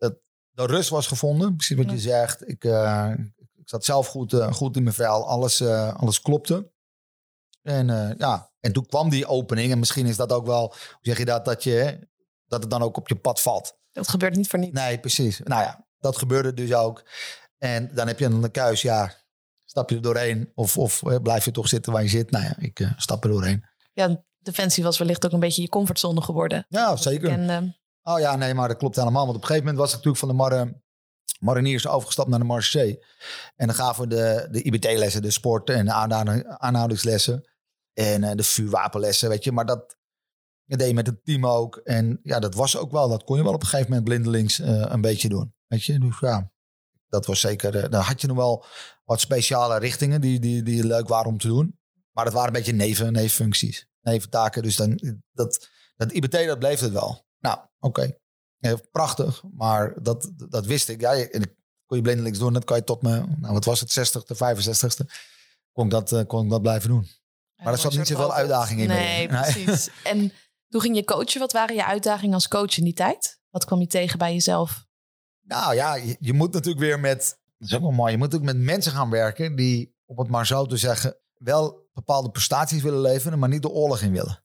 [0.51, 1.93] de rust was gevonden, precies wat Ja.
[1.93, 2.49] je zegt.
[2.49, 3.11] Ik, eh,
[3.65, 6.73] ik zat zelf goed, eh, goed in mijn vel, alles, eh, alles klopte.
[7.63, 9.73] En eh, ja, en toen kwam die opening.
[9.73, 12.09] En misschien is dat ook wel, hoe zeg je dat, dat, je,
[12.47, 13.79] dat het dan ook op je pad valt.
[13.93, 14.81] Dat gebeurt niet voor niets.
[14.81, 15.41] Nee, precies.
[15.45, 17.05] Nou ja, dat gebeurde dus ook.
[17.59, 19.15] En dan heb je een keus, ja,
[19.65, 22.31] stap je er doorheen of, of blijf je toch zitten waar je zit?
[22.31, 23.65] Nou ja, ik stap er doorheen.
[23.93, 26.67] Ja, Defensie was wellicht ook een beetje je comfortzone geworden.
[26.69, 27.31] Ja, zeker.
[27.31, 27.69] En ehm,
[28.07, 29.25] Oh ja, nee, maar dat klopt helemaal.
[29.25, 30.83] Want op een gegeven moment was ik natuurlijk van de Mar
[31.45, 33.05] mariniers overgestapt naar de Marseille.
[33.57, 37.49] En dan gaven we de, de IBT-lessen, de sport- en de aanhouding- aanhoudingslessen.
[37.93, 39.53] En eh, de vuurwapenlessen, weet je.
[39.53, 39.97] Maar dat,
[40.65, 41.77] dat deed je met het team ook.
[41.77, 44.61] En ja, dat was ook wel, dat kon je wel op een gegeven moment blindelings
[44.61, 45.55] eh, een beetje doen.
[45.67, 46.53] Weet je, dus ja,
[47.09, 48.65] dat was zeker, eh, dan had je nog wel
[49.05, 51.79] wat speciale richtingen die, die, die leuk waren om te doen.
[52.11, 54.63] Maar dat waren een beetje neven, nevenfuncties, neventaken.
[54.63, 55.01] Dus dan,
[55.33, 57.27] dat, dat IBT, dat bleef het wel.
[57.39, 58.19] Nou, oké.
[58.71, 61.01] Ja, prachtig, maar dat, dat wist ik.
[61.01, 61.55] Ja, je- en ik
[61.87, 62.53] kon je blindelings doen.
[62.53, 65.07] Dat kan je tot me, nou wat was het, 60 de 65ste.
[65.73, 67.07] Kon ik dat, eh, kon ik dat blijven doen.
[67.63, 68.87] Maar er zat niet zoveel uitdaging in.
[68.89, 69.91] Nee, precies.
[70.03, 70.33] En
[70.69, 71.41] toen ging je coachen.
[71.41, 73.41] Wat waren je uitdagingen als coach in die tijd?
[73.51, 74.87] Wat kwam je tegen bij jezelf?
[75.43, 78.35] Nou ja, je, je moet natuurlijk weer met, dat is ook wel mooi, je moet
[78.35, 82.83] ook met mensen gaan werken die, om het maar zo te zeggen, wel bepaalde prestaties
[82.83, 84.45] willen leveren, maar niet de oorlog in willen.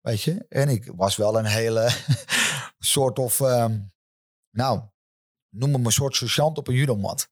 [0.00, 0.44] Weet je?
[0.48, 1.90] En ik was wel een hele
[2.78, 3.80] soort of, ehm,
[4.50, 4.82] nou,
[5.48, 7.28] noem me een soort sergeant op een judomat.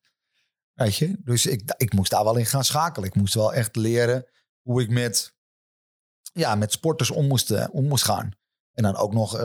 [0.72, 1.16] Weet je?
[1.18, 3.08] Dus ik, ik moest daar wel in gaan schakelen.
[3.08, 4.26] Ik moest wel echt leren
[4.62, 5.36] hoe ik met,
[6.32, 8.30] ja, met sporters om moest, eh, om moest gaan.
[8.72, 9.44] En dan ook nog eh,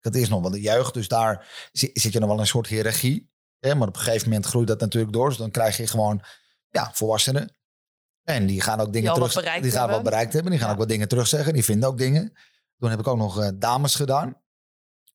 [0.00, 3.30] dat is nog wel de jeugd, dus daar zit je nog wel een soort hiërarchie.
[3.58, 3.74] Hè?
[3.74, 5.28] Maar op een gegeven moment groeit dat natuurlijk door.
[5.28, 6.22] Dus dan krijg je gewoon
[6.68, 7.56] ja, volwassenen.
[8.22, 9.32] En die gaan ook dingen terug.
[9.32, 9.90] Die gaan hebben.
[9.90, 10.50] wat bereikt hebben.
[10.50, 10.74] Die gaan Ja.
[10.74, 11.52] ook wat dingen terugzeggen.
[11.52, 12.32] Die vinden ook dingen.
[12.78, 14.39] Toen heb ik ook nog eh, dames gedaan.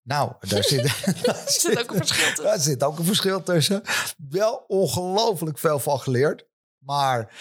[0.06, 0.84] Nou, daar zit,
[1.24, 2.44] daar zit ook een verschil tussen.
[2.44, 3.82] daar zit ook een verschil tussen.
[4.30, 6.46] Wel ongelooflijk veel van geleerd.
[6.78, 7.34] Maar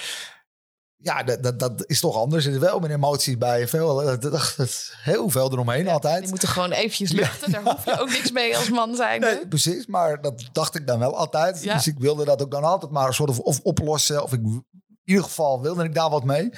[0.97, 2.47] ja, dat, dat, dat is toch anders.
[2.47, 3.69] Er is wel meer emoties bij.
[3.69, 6.21] Veel, dat, dat, heel veel eromheen altijd.
[6.21, 7.53] Die moeten gewoon eventjes luchten.
[7.53, 9.21] Daar hoef je ook niks mee als man zijn.
[9.21, 9.87] Nee, precies.
[9.87, 11.63] Maar dat dacht ik dan wel altijd.
[11.63, 11.75] Ja.
[11.75, 14.23] Dus ik wilde dat ook dan altijd maar een soort of, of oplossen.
[14.23, 14.65] Of ik, in
[15.05, 16.51] ieder geval wilde ik daar wat mee.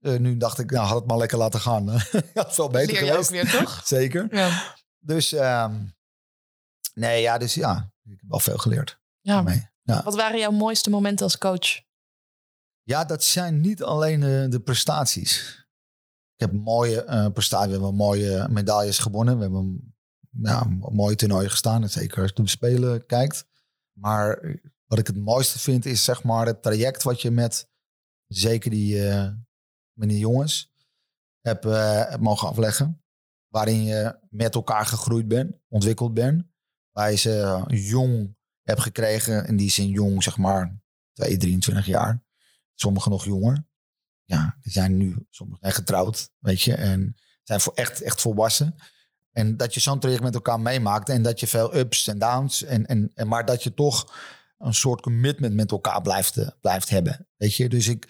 [0.00, 1.84] Eh, nu dacht ik, nou had het maar lekker laten gaan.
[2.34, 3.52] ja, veel beter leer je ook geweest.
[3.52, 3.82] weer, toch?
[3.84, 4.26] Zeker.
[4.30, 4.74] Ja.
[4.98, 5.84] Dus ehm,
[6.94, 9.00] nee, ja, dus ja, ik heb wel veel geleerd.
[9.20, 9.44] ja.
[9.82, 10.02] Ja.
[10.02, 11.80] Wat waren jouw mooiste momenten als coach?
[12.82, 15.64] Ja, dat zijn niet alleen de, de prestaties.
[16.34, 17.66] Ik heb mooie eh, prestaties.
[17.66, 19.36] We hebben mooie medailles gewonnen.
[19.36, 19.94] We hebben
[20.30, 21.82] ja, een mooie toernooien gestaan.
[21.82, 23.46] en Zeker als je de Spelen kijkt.
[23.92, 27.70] Maar wat ik het mooiste vind is zeg maar het traject wat je met
[28.26, 29.02] zeker die,
[29.92, 30.72] met die jongens
[31.40, 33.04] hebt, eh, hebt mogen afleggen.
[33.56, 36.44] Waarin je met elkaar gegroeid bent, ontwikkeld bent.
[36.92, 39.46] Waar je ze eh, jong hebt gekregen.
[39.46, 40.80] In die zin jong, zeg maar
[41.12, 42.22] 2, 23 jaar.
[42.74, 43.66] Sommigen nog jonger.
[44.24, 46.74] Ja, die zijn nu sommigen zijn getrouwd, weet je.
[46.74, 48.74] En zijn voor echt, echt volwassen.
[49.32, 51.08] En dat je zo'n traject met elkaar meemaakt.
[51.08, 52.62] En dat je veel ups en downs.
[52.62, 54.16] En, en, en, maar dat je toch
[54.58, 57.28] een soort commitment met elkaar blijft, eh, blijft hebben.
[57.36, 58.08] Weet je, dus ik.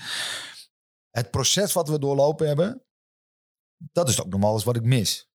[1.11, 2.85] Het proces wat we doorlopen hebben.
[3.77, 5.26] Dat is ook wel eens wat ik mis.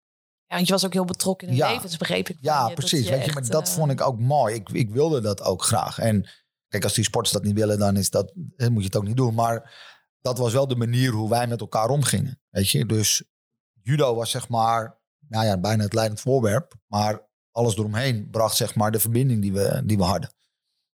[0.51, 1.73] Ja, want je was ook heel betrokken in de Ja.
[1.73, 2.37] levens, begreep ik.
[2.41, 3.09] Ja, je, dat precies.
[3.09, 4.55] Weet je, maar dat eh, vond ik ook mooi.
[4.55, 5.99] Ik, ik wilde dat ook graag.
[5.99, 6.29] En
[6.67, 9.17] kijk, als die sporters dat niet willen, dan is dat, moet je het ook niet
[9.17, 9.33] doen.
[9.33, 9.73] Maar
[10.21, 12.41] dat was wel de manier hoe wij met elkaar omgingen.
[12.49, 13.23] Weet je, dus
[13.81, 16.73] judo was zeg maar, nou ja, bijna het leidend voorwerp.
[16.87, 20.33] Maar alles eromheen bracht zeg maar de verbinding die we, die we hadden.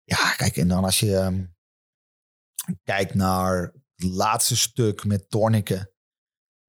[0.04, 1.44] Ja, kijk, en dan als je ehm,
[2.84, 5.90] kijkt naar het laatste stuk met Torniken,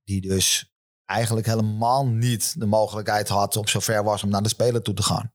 [0.04, 0.73] die dus
[1.14, 5.04] eigenlijk helemaal niet de mogelijkheid had, op zover was om naar de Spelen toe te
[5.04, 5.34] gaan.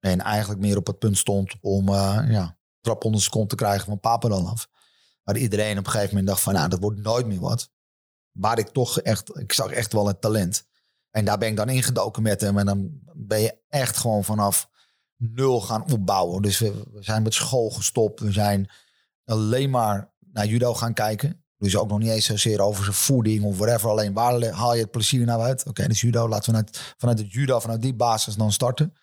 [0.00, 3.86] En eigenlijk meer op het punt stond om eh, ja, trap onder zijn te krijgen
[3.86, 4.68] van Papa dan af.
[5.24, 7.70] Maar iedereen op een gegeven moment dacht van, nou, dat wordt nooit meer wat.
[8.32, 10.66] Maar ik toch echt, ik zag echt wel het talent.
[11.10, 12.58] En daar ben ik dan ingedoken met hem.
[12.58, 14.68] En dan ben je echt gewoon vanaf
[15.16, 16.42] nul gaan opbouwen.
[16.42, 18.20] Dus we zijn met school gestopt.
[18.20, 18.70] We zijn
[19.24, 21.44] alleen maar naar judo gaan kijken.
[21.58, 23.88] Dus ook nog niet eens zozeer over zijn voeding of whatever.
[23.90, 25.66] Alleen waar haal je het plezier nou uit?
[25.66, 26.28] Oké, dus judo.
[26.28, 28.94] Laten we vanuit, vanuit het judo, vanuit die basis dan starten.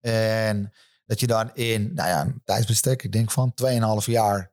[0.00, 0.72] En
[1.06, 4.52] dat je dan in, nou ja, een tijdsbestek, ik denk van 2,5 jaar,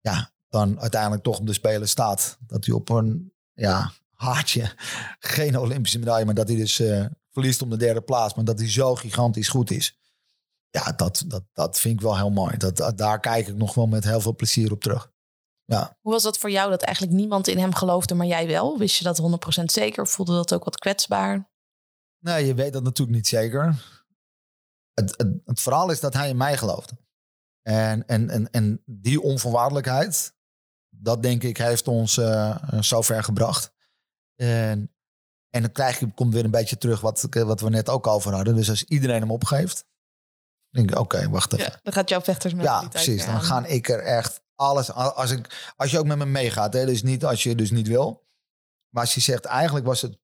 [0.00, 2.38] ja, dan uiteindelijk toch op de Spelen staat.
[2.46, 4.72] Dat hij op een, ja, haartje,
[5.18, 8.34] geen Olympische medaille, maar dat hij dus eh, verliest om de derde plaats.
[8.34, 9.98] Maar dat hij zo gigantisch goed is.
[10.70, 12.56] Ja, dat, dat, dat vind ik wel heel mooi.
[12.56, 15.12] Dat- daar kijk ik nog wel met heel veel plezier op terug.
[15.64, 15.98] Ja.
[16.00, 18.78] Hoe was dat voor jou dat eigenlijk niemand in hem geloofde, maar jij wel?
[18.78, 19.20] Wist je dat
[19.60, 20.06] 100% zeker?
[20.06, 21.50] Voelde dat ook wat kwetsbaar?
[22.18, 23.84] Nee, je weet dat natuurlijk niet zeker.
[24.94, 26.96] Het, het, het verhaal is dat hij in mij geloofde.
[27.62, 30.34] En, en, en, en die onvoorwaardelijkheid,
[30.88, 33.72] dat denk ik heeft ons eh zo ver gebracht.
[34.34, 34.94] En,
[35.50, 38.32] en dan krijg je, komt weer een beetje terug wat, wat we net ook over
[38.32, 38.54] hadden.
[38.54, 39.86] Dus als iedereen hem opgeeft,
[40.74, 41.64] denk ik, oké, wacht even.
[41.72, 43.24] Ja, dan gaat jouw Ja, vechtersmentaliteit precies.
[43.24, 46.72] weer Dan ga ik er echt alles als ik als je ook met me meegaat,
[46.72, 48.26] hè, dus niet als je dus niet wil,
[48.88, 50.18] maar als je zegt eigenlijk was het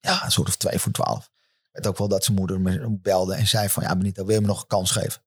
[0.00, 1.24] ja een soort of twee voor twaalf.
[1.24, 4.34] Ik weet ook wel dat zijn moeder me belde en zei van ja Benito, wil
[4.34, 5.22] je me nog een kans geven?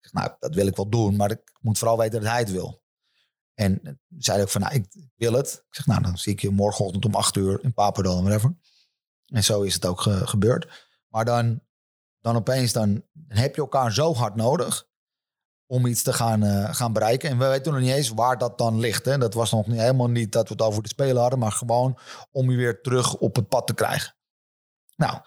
[0.00, 2.38] Ik zeg, nou dat wil ik wel doen, maar ik moet vooral weten dat hij
[2.38, 2.82] het wil.
[3.54, 5.52] En zei ook van nou ik wil het.
[5.68, 8.56] Ik zeg nou dan zie ik je morgenochtend om acht uur in Papendal whatever.
[9.26, 10.86] En zo is het ook ge- gebeurd.
[11.08, 11.60] Maar dan
[12.24, 14.86] dan opeens dan heb je elkaar zo hard nodig
[15.66, 17.30] om iets te gaan, eh, gaan bereiken.
[17.30, 19.04] En we weten nog niet eens waar dat dan ligt.
[19.04, 19.18] Hè.
[19.18, 21.98] Dat was nog niet, helemaal niet dat we het over de Spelen hadden, maar gewoon
[22.30, 24.14] om je weer terug op het pad te krijgen.
[24.96, 25.20] Nou,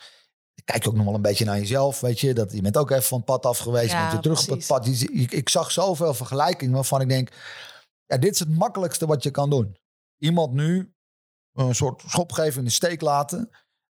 [0.63, 2.33] kijk je ook nog wel een beetje naar jezelf, weet je.
[2.33, 4.45] Dat, je bent ook even van het pad af geweest, Ja, je bent weer terug
[4.45, 4.69] precies.
[4.71, 5.09] op het pad.
[5.19, 7.29] Ik, ik zag zoveel vergelijkingen waarvan ik denk,
[8.05, 9.77] ja, dit is het makkelijkste wat je kan doen.
[10.17, 10.93] Iemand nu
[11.53, 13.49] een soort schop geven in de steek laten,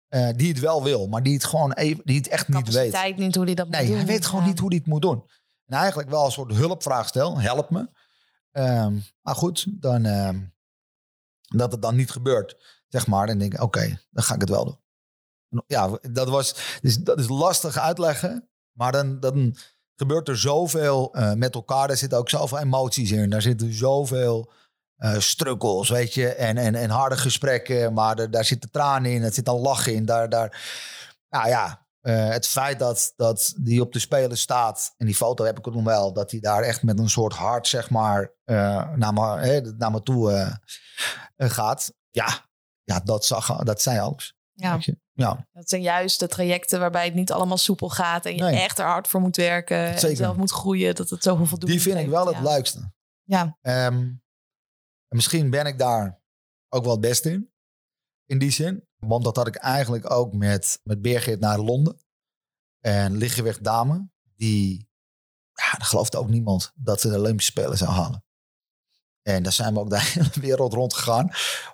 [0.08, 2.74] eh, die het wel wil, maar die het gewoon even, die het echt niet weet.
[2.74, 3.98] Capaciteit niet hoe hij dat Nee, moet doen.
[3.98, 4.48] hij weet gewoon Ja.
[4.48, 5.24] niet hoe hij het moet doen.
[5.66, 7.40] En eigenlijk wel een soort hulpvraag stel.
[7.40, 7.88] Help me.
[8.52, 10.40] Ehm, maar goed, dan, ehm,
[11.40, 12.56] dat het dan niet gebeurt.
[12.88, 13.26] Zeg maar.
[13.26, 14.80] Dan denk ik, oké, dan ga ik het wel doen.
[15.66, 18.48] Ja, dat, was, dus dat is lastig uitleggen.
[18.72, 19.56] Maar dan, dan
[19.94, 21.90] gebeurt er zoveel eh, met elkaar.
[21.90, 23.30] Er zitten ook zoveel emoties in.
[23.30, 24.52] Daar zitten zoveel
[24.96, 26.28] eh struggles, weet je.
[26.34, 27.92] En, en, en harde gesprekken.
[27.92, 29.22] Maar er, daar zitten tranen in.
[29.22, 30.04] Er zit een lach in.
[30.04, 30.62] Daar, daar,
[31.28, 35.44] Nou ja, eh, het feit dat, dat die op de Spelen staat, en die foto
[35.44, 38.32] heb ik ook nog wel, dat hij daar echt met een soort hart, zeg maar,
[38.44, 40.58] eh, naar, me, hè, naar me toe
[41.36, 41.92] gaat.
[42.10, 42.28] Ja,
[42.84, 44.34] ja dat, zag, dat zei alles.
[44.52, 44.72] Ja.
[44.72, 44.98] weet je.
[45.12, 48.26] ja, Dat zijn juist de trajecten waarbij het niet allemaal soepel gaat.
[48.26, 48.60] En je Nee.
[48.60, 49.76] echt er hard voor moet werken.
[49.76, 50.16] En Zeker.
[50.16, 50.94] zelf moet groeien.
[50.94, 52.92] Dat het zoveel voldoening die vind ik wel het leukste.
[53.22, 54.08] Ja, Ehm,
[55.08, 56.20] en misschien ben ik daar
[56.68, 57.50] ook wel het beste in.
[58.26, 58.88] In die zin.
[58.96, 62.00] Want dat had ik eigenlijk ook met, met Birgit naar Londen.
[62.80, 64.08] En lichtgewicht dame.
[64.36, 64.88] Die,
[65.52, 68.24] ja, geloofde ook niemand dat ze de Olympische Spelen zou halen.
[69.22, 71.30] En daar zijn we ook de hele wereld rond gegaan.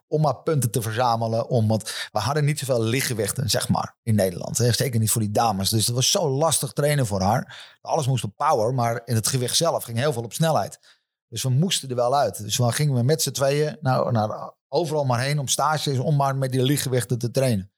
[0.09, 1.49] Om maar punten te verzamelen.
[1.49, 4.57] Om, want we hadden niet zoveel lichtgewichten, zeg maar, in Nederland.
[4.57, 5.71] Zeker niet voor die dames.
[5.71, 7.77] Dus het was zo lastig trainen voor haar.
[7.81, 8.75] Alles moest op power.
[8.75, 11.02] Maar in het gewicht zelf ging heel veel op snelheid.
[11.33, 12.43] Dus we moesten er wel uit.
[12.43, 16.17] Dus dan gingen we met z'n tweeën naar, naar overal maar heen om stages, om
[16.17, 17.73] maar met die lichtgewichten te trainen.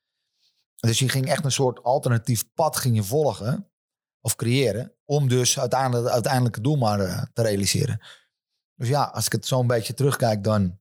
[0.75, 3.71] Dus je ging echt een soort alternatief pad ging je volgen
[4.21, 8.01] of creëren, om dus uiteindelijk het uiteindelijke doel maar eh, te realiseren.
[8.75, 10.81] Dus ja, als ik het zo een beetje terugkijk, dan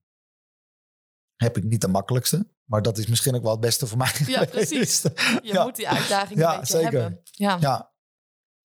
[1.36, 2.52] heb ik niet de makkelijkste.
[2.64, 4.12] Maar dat is misschien ook wel het beste voor mij.
[4.26, 5.02] Ja, precies.
[5.02, 5.64] je Ja.
[5.64, 7.02] moet die uitdaging Ja, een beetje zeker.
[7.02, 7.22] hebben.
[7.24, 7.94] Ja, ja.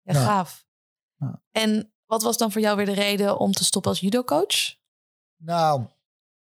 [0.03, 0.67] Ja, gaaf.
[1.51, 4.75] En wat was dan voor jou weer de reden om te stoppen als judocoach?
[5.37, 5.87] Nou,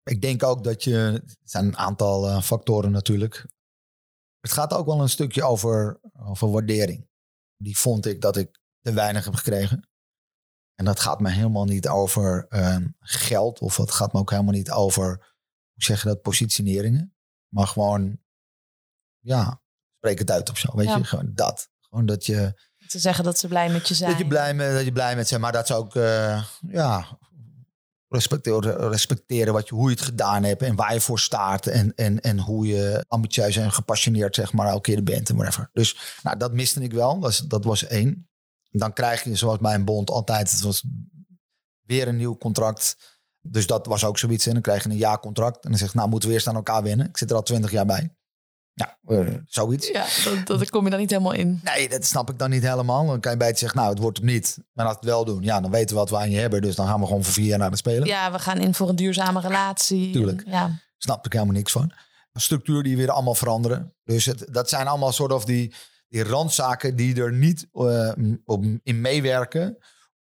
[0.03, 0.97] ik denk ook dat je.
[0.97, 3.47] Er zijn een aantal eh, factoren natuurlijk.
[4.41, 7.09] Het gaat ook wel een stukje over, over waardering.
[7.57, 9.89] Die vond ik dat ik te weinig heb gekregen.
[10.75, 13.59] En dat gaat me helemaal niet over eh, geld.
[13.61, 15.07] Of het gaat me ook helemaal niet over,
[15.73, 17.15] hoe zeg je dat, positioneringen.
[17.55, 18.21] Maar gewoon,
[19.19, 19.63] ja,
[19.97, 20.77] spreek het uit of zo.
[20.77, 20.97] Weet Ja.
[20.97, 21.71] je, gewoon dat.
[21.81, 24.11] Gewoon dat je, Te zeggen dat ze blij met je zijn.
[24.11, 25.41] dat je blij, met, dat je blij met zijn.
[25.41, 27.19] Maar dat ze ook, eh, ja,
[28.09, 31.67] respecteren, respecteren wat je, hoe je het gedaan hebt en waar je voor staat.
[31.67, 35.71] En, en, en hoe je ambitieus en gepassioneerd, zeg maar, elke keer bent en whatever.
[35.73, 37.19] Dus nou, dat miste ik wel.
[37.21, 38.29] Dat, is- dat was één.
[38.71, 40.85] Dan krijg je, zoals bij een bond altijd, het was
[41.87, 42.97] weer een nieuw contract.
[43.41, 44.47] Dus dat was ook zoiets.
[44.47, 45.65] En dan krijg je een jaarcontract.
[45.65, 47.07] En dan zegt, nou moeten we eerst aan elkaar winnen.
[47.09, 48.15] Ik zit er al twintig jaar bij.
[48.81, 49.89] Ja, eh, zoiets.
[49.89, 51.61] Ja, dat, dat, daar kom je dan niet helemaal in.
[51.65, 53.07] Nee, dat snap ik dan niet helemaal.
[53.07, 54.59] Dan kan je beter zeggen, nou, het wordt hem niet.
[54.73, 56.63] Maar als we het wel doen, ja, dan weten we wat we aan je hebben.
[56.63, 58.07] Dus dan gaan we gewoon voor vier jaar naar de Spelen.
[58.07, 60.13] Ja, we gaan in voor een duurzame relatie.
[60.13, 60.43] Tuurlijk.
[60.43, 61.93] En, ja, Snap ik helemaal niks van.
[62.33, 63.95] Een structuur die weer allemaal veranderen.
[64.05, 65.75] Dus het, dat zijn allemaal soort of die,
[66.09, 68.13] die randzaken die er niet eh,
[68.45, 69.79] op, in meewerken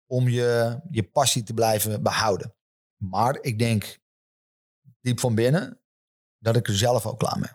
[0.07, 2.55] om je, je passie te blijven behouden.
[2.97, 3.99] Maar ik denk
[5.01, 5.81] diep van binnen
[6.38, 7.51] dat ik er zelf ook klaar mee.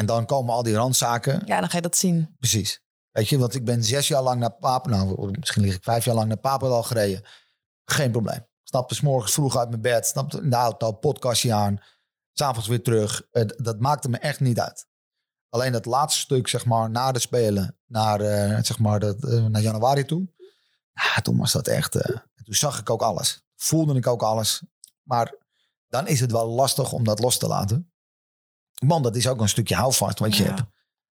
[0.00, 2.36] En dan komen al die randzaken ja, dan ga je dat zien.
[2.38, 2.82] Precies.
[3.10, 6.04] Weet je, want ik ben zes jaar lang naar Papendal, nou, misschien lig ik vijf
[6.04, 7.24] jaar lang naar Papendal gereden.
[7.84, 8.46] Geen probleem.
[8.62, 11.78] Stapte s morgens vroeg uit mijn bed, stapte in de auto, podcastje aan,
[12.32, 13.22] s'avonds weer terug.
[13.56, 14.86] Dat maakte me echt niet uit.
[15.48, 19.44] Alleen dat laatste stuk, zeg maar, na de Spelen, naar, eh, zeg maar, dat, eh,
[19.44, 20.28] naar januari toe.
[20.92, 23.42] Ja, toen was dat echt, eh, toen zag ik ook alles.
[23.56, 24.62] Voelde ik ook alles.
[25.02, 25.34] Maar
[25.88, 27.92] dan is het wel lastig om dat los te laten.
[28.86, 30.48] Want dat is ook een stukje houvast wat je Ja.
[30.48, 30.58] hebt.
[30.60, 30.68] Het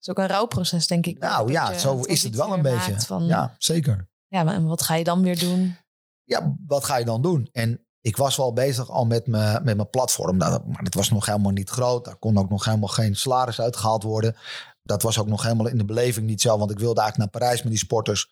[0.07, 1.19] is ook een rouwproces, denk ik.
[1.19, 2.99] Nou ja, je zo is het wel een beetje.
[3.01, 4.09] Van, Ja, zeker.
[4.27, 5.75] ja, maar en wat ga je dan weer doen?
[6.23, 7.49] Ja, wat ga je dan doen?
[7.51, 10.37] En ik was wel bezig al met, me, met mijn platform.
[10.37, 12.05] Nou, dat- maar dat was nog helemaal niet groot.
[12.05, 14.35] Daar kon ook nog helemaal geen salaris uitgehaald worden.
[14.83, 16.57] Dat was ook nog helemaal in de beleving niet zo.
[16.57, 18.23] Want ik wilde eigenlijk naar Parijs met die sporters.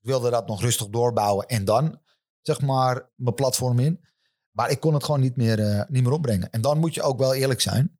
[0.00, 1.46] Ik wilde dat nog rustig doorbouwen.
[1.46, 2.00] En dan,
[2.42, 4.00] zeg maar, mijn platform in.
[4.50, 6.50] Maar ik kon het gewoon niet meer, eh, niet meer opbrengen.
[6.50, 7.98] En dan moet je ook wel eerlijk zijn.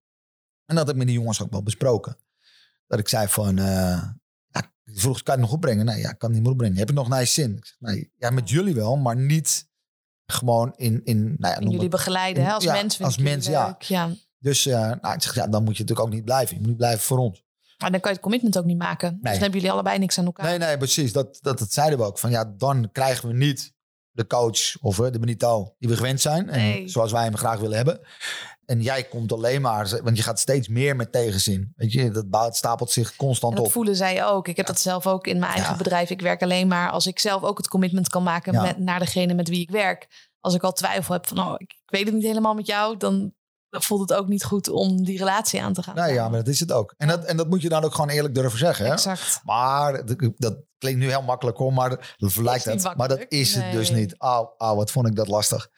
[0.66, 2.16] En dat heb ik met die jongens ook wel besproken.
[2.86, 3.58] Dat ik zei van...
[3.58, 4.02] eh,
[4.46, 5.84] ja, vroeg, kan je het nog opbrengen?
[5.84, 6.76] Nee, ja, ik kan het niet meer opbrengen.
[6.78, 7.56] Heb je nog naar je zin?
[7.56, 9.68] Ik zeg, nee, ja, met jullie wel, maar niet
[10.26, 11.00] gewoon in...
[11.04, 12.52] in nou ja, noem jullie het- begeleiden hè?
[12.52, 13.02] als Ja, mens.
[13.02, 13.76] als ik mens, ja.
[13.78, 14.10] ja.
[14.38, 16.54] Dus eh, nou, ik zeg, ja, dan moet je natuurlijk ook niet blijven.
[16.54, 17.42] Je moet niet blijven voor ons.
[17.78, 19.10] Maar dan kan je het commitment ook niet maken.
[19.12, 20.46] Dus dan hebben jullie allebei niks aan elkaar.
[20.46, 21.12] Nee, nee, precies.
[21.12, 22.18] Dat, dat, dat zeiden we ook.
[22.18, 23.72] Van ja, dan krijgen we niet
[24.10, 26.48] de coach of eh, de Benito die we gewend zijn.
[26.50, 26.88] En Nee.
[26.88, 28.00] zoals wij hem graag willen hebben.
[28.66, 31.72] En jij komt alleen maar, want je gaat steeds meer met tegenzin.
[31.76, 33.72] Weet je, dat bouwt, stapelt zich En constant dat op.
[33.72, 34.48] voelen zij ook.
[34.48, 35.78] Ik heb dat zelf ook in mijn eigen Ja.
[35.78, 36.10] bedrijf.
[36.10, 38.62] Ik werk alleen maar als ik zelf ook het commitment kan maken Ja.
[38.62, 40.32] met, naar degene met wie ik werk.
[40.40, 43.34] Als ik al twijfel heb van, oh, ik, weet het niet helemaal met jou, dan
[43.70, 45.94] voelt het ook niet goed om die relatie aan te gaan.
[45.94, 46.94] Nou ja, maar dat is het ook.
[46.96, 48.86] En dat, en dat moet je dan ook gewoon eerlijk durven zeggen.
[48.86, 48.92] Hè?
[48.92, 49.40] Exact.
[49.44, 52.96] Maar dat, klinkt nu heel makkelijk hoor, maar dat lijkt het.
[52.96, 54.14] Maar dat is het dus niet.
[54.18, 55.68] Auw, auw, wat vond ik dat lastig.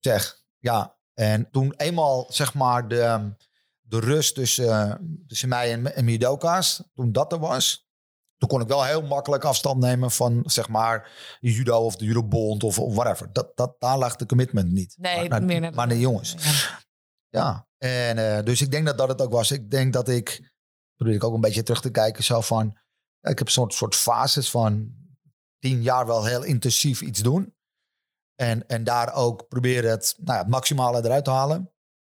[0.00, 0.96] Zeg, ja.
[1.14, 3.34] En toen eenmaal zeg maar de,
[3.80, 7.88] de rust tussen, tussen mij en, en judoka's, toen dat er was,
[8.36, 12.62] toen kon ik wel heel makkelijk afstand nemen van zeg maar judo of de judobond
[12.64, 13.32] of, of whatever.
[13.32, 14.94] Dat, dat, daar lag de commitment niet.
[14.98, 16.34] Nee, maar, meer naar de- maar de jongens.
[16.38, 16.82] Ja.
[17.28, 19.50] Ja, en eh, dus ik denk dat dat het ook was.
[19.50, 20.52] Ik denk dat ik,
[20.96, 22.66] probeer ik ook een beetje terug te kijken, zo van,
[23.20, 24.94] ik heb een soort, soort fases van
[25.58, 27.53] tien jaar wel heel intensief iets doen.
[28.34, 31.72] En, en daar ook proberen het, nou ja, het maximale eruit te halen.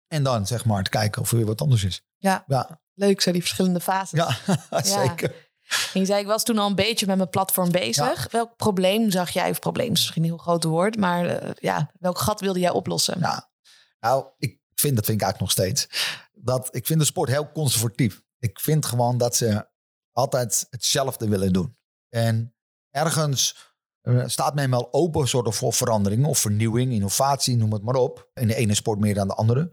[0.07, 2.03] En dan zeg maar te kijken of er weer wat anders is.
[2.17, 2.43] Ja.
[2.47, 4.19] Ja, Leuk, zo die verschillende fases.
[4.19, 5.47] ja zeker.
[5.93, 8.31] En je zei, ik was toen al een beetje met mijn platform bezig.
[8.31, 11.91] Welk probleem zag jij, of probleem is misschien een heel groot woord, maar eh, ja,
[11.99, 13.19] welk gat wilde jij oplossen?
[13.19, 13.41] Nou,
[13.99, 15.87] nou, ik vind, dat vind ik eigenlijk nog steeds.
[16.31, 18.21] Dat, ik vind de sport heel conservatief.
[18.39, 19.67] Ik vind gewoon dat ze
[20.11, 21.77] altijd hetzelfde willen doen.
[22.09, 22.55] En
[22.89, 23.68] ergens
[24.25, 28.29] staat men wel open soort of voor verandering of vernieuwing, innovatie, noem het maar op.
[28.33, 29.71] In de ene sport meer dan de andere.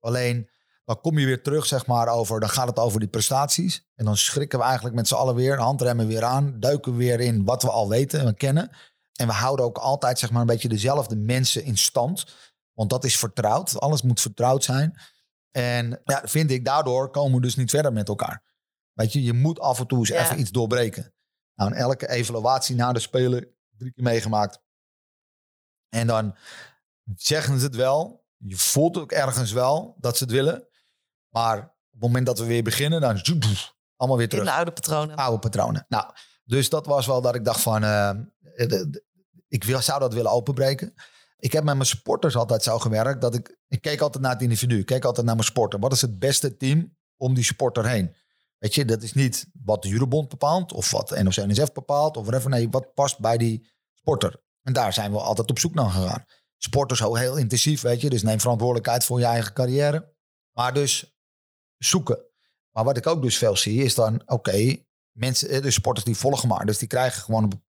[0.00, 0.50] Alleen
[0.84, 3.88] dan kom je weer terug, zeg maar, over, dan gaat het over die prestaties.
[3.94, 7.44] En dan schrikken we eigenlijk met z'n allen weer, handremmen weer aan, duiken weer in
[7.44, 8.70] wat we al weten en kennen.
[9.12, 12.26] En we houden ook altijd, zeg maar, een beetje dezelfde mensen in stand.
[12.72, 13.80] Want dat is vertrouwd.
[13.80, 15.00] Alles moet vertrouwd zijn.
[15.50, 18.42] En ja, vind ik, daardoor komen we dus niet verder met elkaar.
[18.92, 20.22] Weet je, je moet af en toe eens Ja.
[20.24, 21.14] even iets doorbreken.
[21.58, 24.60] Nou, in elke evaluatie na de Spelen, drie keer meegemaakt.
[25.88, 26.36] En dan
[27.14, 28.26] zeggen ze het wel.
[28.36, 30.68] Je voelt ook ergens wel dat ze het willen.
[31.28, 33.20] Maar op het moment dat we weer beginnen, dan
[33.96, 34.44] allemaal weer In terug.
[34.44, 35.16] de oude patronen.
[35.16, 35.84] Oude patronen.
[35.88, 36.12] Nou,
[36.44, 38.86] dus dat was wel dat ik dacht van, eh, eh,
[39.48, 40.94] ik wil, zou dat willen openbreken.
[41.36, 44.42] Ik heb met mijn sporters altijd zo gewerkt dat ik, ik keek altijd naar het
[44.42, 44.78] individu.
[44.78, 45.78] Ik keek altijd naar mijn sporter.
[45.78, 48.14] Wat is het beste team om die sporter heen?
[48.58, 52.26] Weet je, dat is niet wat de Jurobond bepaalt of wat de NOC-NSF bepaalt of
[52.26, 52.50] whatever.
[52.50, 54.42] Nee, wat past bij die sporter?
[54.62, 56.24] En daar zijn we altijd op zoek naar gegaan.
[56.56, 58.10] Sporters ook heel intensief, weet je.
[58.10, 60.14] Dus neem verantwoordelijkheid voor je eigen carrière.
[60.52, 61.18] Maar dus
[61.76, 62.24] zoeken.
[62.70, 64.76] Maar wat ik ook dus veel zie is dan, oké,
[65.12, 66.66] mensen, eh, de sporters die volgen maar.
[66.66, 67.62] Dus die krijgen gewoon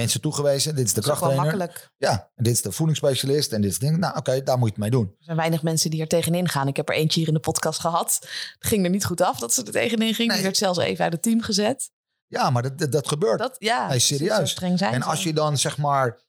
[0.00, 0.74] mensen toegewezen.
[0.74, 1.58] Dit is de Dat is krachttrainer.
[1.58, 1.90] makkelijk.
[1.96, 3.96] Ja, en dit is de voedingsspecialist en dit is ding.
[3.98, 5.06] Nou, oké, daar moet je het mee doen.
[5.18, 6.68] Er zijn weinig mensen die er tegenin gaan.
[6.68, 8.18] Ik heb er eentje hier in de podcast gehad.
[8.58, 10.26] Het ging er niet goed af dat ze er tegenin ging.
[10.28, 10.36] Nee.
[10.36, 11.90] Die werd zelfs even uit het team gezet.
[12.26, 13.38] Ja, maar dat, dat, dat gebeurt.
[13.38, 14.36] Dat, ja, Nee, serieus.
[14.36, 16.20] Zo streng zijn en als je dan zeg maar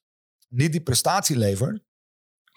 [0.47, 1.81] niet die prestatie levert, nou,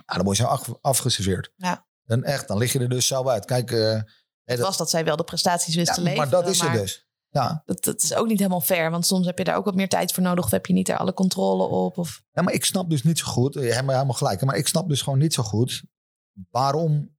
[0.07, 1.53] dan word je zo af, afgeserveerd.
[1.57, 1.87] Ja.
[2.05, 3.44] Dan echt, dan lig je er dus zo uit.
[3.44, 4.00] Kijk, eh,
[4.44, 6.29] Het was dat zij wel de prestaties wist ja, te leveren.
[6.29, 7.04] maar dat is maar het dus.
[7.42, 7.62] Ja.
[7.66, 8.90] Dat, dat is ook niet helemaal fair.
[8.90, 10.44] Want soms heb je daar ook wat meer tijd voor nodig.
[10.44, 11.99] Of heb je niet er alle controle op.
[11.99, 12.23] Of...
[12.33, 14.66] ja, maar ik snap dus niet zo goed, je hebt me helemaal gelijk, maar ik
[14.68, 15.83] snap dus gewoon niet zo goed
[16.51, 17.16] waarom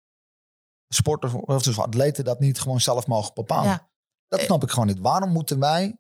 [0.87, 3.69] sporters of dus atleten dat niet gewoon zelf mogen bepalen.
[3.69, 3.89] Ja.
[4.27, 4.45] Dat Eh.
[4.45, 4.99] snap ik gewoon niet.
[4.99, 5.97] Waarom moeten wij,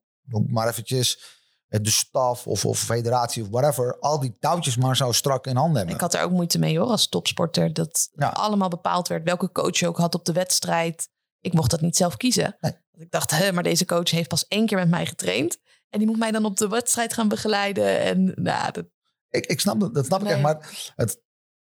[0.47, 1.19] maar eventjes,
[1.67, 5.55] eh, de staf of, of federatie of whatever, al die touwtjes maar zo strak in
[5.55, 5.95] handen hebben?
[5.95, 7.73] Ik had er ook moeite mee hoor, als topsporter.
[7.73, 8.29] Dat Ja.
[8.29, 11.09] allemaal bepaald werd welke coach je ook had op de wedstrijd.
[11.45, 12.57] Ik mocht dat niet zelf kiezen.
[12.59, 12.71] Nee.
[12.91, 15.57] Want Ik dacht, hè, maar deze coach heeft pas één keer met mij getraind.
[15.89, 17.99] En die moet mij dan op de wedstrijd gaan begeleiden.
[17.99, 18.85] En nou, dat,
[19.29, 20.41] Ik, ik snap dat, dat snap ik echt.
[20.41, 21.21] Maar het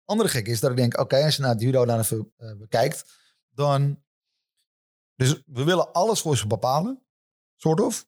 [0.06, 2.58] andere gek is dat ik denk, oké, als je naar het judo dan even eh,
[2.58, 3.06] bekijkt,
[3.50, 4.04] dan...
[5.16, 7.06] Dus we willen alles voor ze bepalen,
[7.56, 8.08] soort of.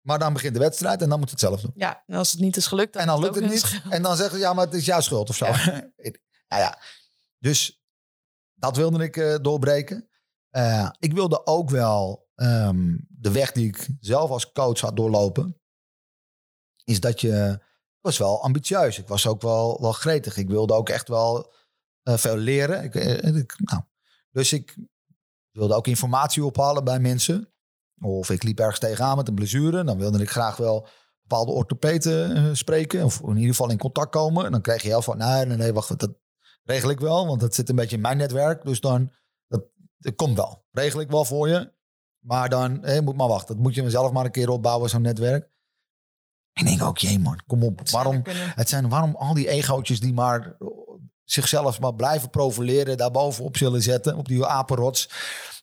[0.00, 1.72] Maar dan begint de wedstrijd en dan moet het zelf doen.
[1.74, 3.80] ja, en als het niet is gelukt, dan, En dan lukt het niet.
[3.90, 5.46] En dan zeggen ze, ja, maar het is jouw schuld of zo.
[6.48, 6.78] nou ja,
[7.38, 7.82] dus
[8.54, 10.08] dat wilde ik eh, doorbreken.
[10.54, 15.60] Eh, ik wilde ook wel ehm, de weg die ik zelf als coach had doorlopen.
[16.84, 18.98] Is dat je, ik was wel ambitieus.
[18.98, 20.36] Ik was ook wel, wel gretig.
[20.36, 21.52] Ik wilde ook echt wel
[22.02, 22.92] eh, veel leren.
[22.92, 23.82] Eh, ik- nou,
[24.30, 24.76] dus ik
[25.50, 27.52] wilde ook informatie ophalen bij mensen.
[28.00, 29.84] Of ik liep ergens tegenaan met een blessure.
[29.84, 30.86] Dan wilde ik graag wel
[31.20, 33.04] bepaalde orthopeden spreken.
[33.04, 34.44] Of in ieder geval in contact komen.
[34.44, 36.14] En dan kreeg je heel van, nee, nee, nee, wacht, dat
[36.62, 37.26] regel ik wel.
[37.26, 38.64] Want dat zit een beetje in mijn netwerk.
[38.64, 39.12] Dus dan,
[40.04, 40.64] dat komt wel.
[40.70, 41.72] Regel ik wel voor je.
[42.18, 43.54] Maar dan, eh, moet maar wachten.
[43.54, 45.50] Dat moet je mezelf maar een keer opbouwen, zo'n netwerk.
[46.52, 47.78] En ik denk ook, jee man, kom op.
[47.78, 50.56] Het Waarom, het zijn waarom al die egootjes die maar
[51.24, 55.10] zichzelf maar blijven profileren, daarbovenop zullen zetten, op die apenrots,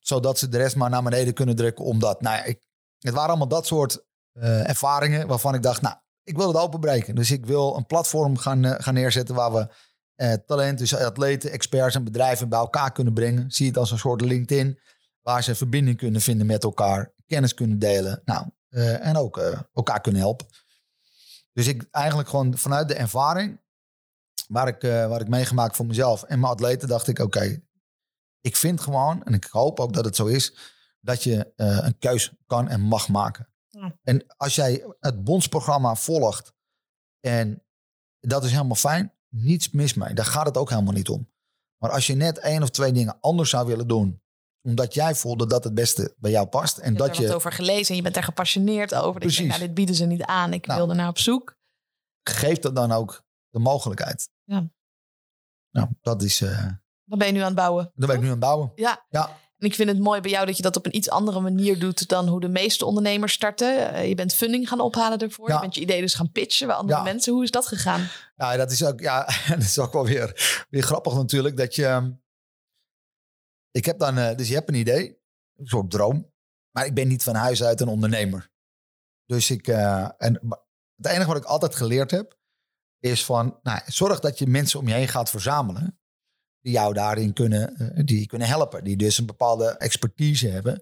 [0.01, 1.85] zodat ze de rest maar naar beneden kunnen drukken.
[1.85, 2.65] Omdat, nou ja, ik,
[2.99, 7.15] het waren allemaal dat soort eh, ervaringen waarvan ik dacht, nou, ik wil het openbreken.
[7.15, 9.67] Dus ik wil een platform gaan, eh, gaan neerzetten waar we
[10.21, 13.51] eh, talenten, dus atleten, experts en bedrijven bij elkaar kunnen brengen.
[13.51, 14.79] Zie het als een soort LinkedIn,
[15.21, 19.59] waar ze verbinding kunnen vinden met elkaar, kennis kunnen delen, nou, eh, en ook eh,
[19.73, 20.47] elkaar kunnen helpen.
[21.53, 23.61] Dus ik eigenlijk gewoon vanuit de ervaring
[24.47, 27.61] waar ik, eh, waar ik meegemaakt voor mezelf en mijn atleten, dacht ik: oké,
[28.41, 30.57] ik vind gewoon, en ik hoop ook dat het zo is,
[30.99, 33.49] dat je een keus kan en mag maken.
[33.69, 33.97] Ja.
[34.03, 36.53] En als jij het bondsprogramma volgt,
[37.19, 37.63] en
[38.19, 40.13] dat is helemaal fijn, niets mis mee.
[40.13, 41.29] Daar gaat het ook helemaal niet om.
[41.77, 44.21] Maar als je net één of twee dingen anders zou willen doen,
[44.61, 47.35] omdat jij voelde dat het beste bij jou past, en je dat hebt je wat
[47.35, 49.19] over gelezen en je bent er gepassioneerd over.
[49.19, 49.47] Precies.
[49.47, 50.53] nou, dit bieden ze niet aan.
[50.53, 50.79] Ik Nou.
[50.79, 51.57] wil er naar op zoek.
[52.23, 54.29] geeft dat dan ook de mogelijkheid.
[54.43, 54.69] Ja.
[55.71, 56.65] Nou, dat is, eh
[57.05, 57.91] Dan ben je nu aan het bouwen.
[57.95, 58.71] daar ben ik nu aan het bouwen.
[58.75, 59.05] Ja.
[59.09, 59.39] Ja.
[59.61, 61.79] En ik vind het mooi bij jou dat je dat op een iets andere manier
[61.79, 63.93] doet dan hoe de meeste ondernemers starten.
[63.93, 65.47] Eh, je bent funding gaan ophalen ervoor.
[65.49, 65.55] Ja.
[65.55, 67.03] Je bent je idee dus gaan pitchen bij andere Ja.
[67.03, 67.33] mensen.
[67.33, 68.07] Hoe is dat gegaan?
[68.35, 71.57] Nou, dat is ook, ja, dat is ook wel weer, weer grappig natuurlijk.
[71.57, 71.85] Dat je.
[71.85, 72.11] ehm,
[73.71, 75.19] Ik heb dan, eh, dus je hebt een idee,
[75.55, 76.31] een soort droom.
[76.75, 78.51] Maar ik ben niet van huis uit een ondernemer.
[79.25, 80.39] Dus ik, eh, en
[80.95, 82.39] het enige wat ik altijd geleerd heb,
[82.99, 86.00] is van, nou, zorg dat je mensen om je heen gaat verzamelen.
[86.61, 88.83] Die jou daarin kunnen, eh, die kunnen helpen.
[88.83, 90.81] Die dus een bepaalde expertise hebben,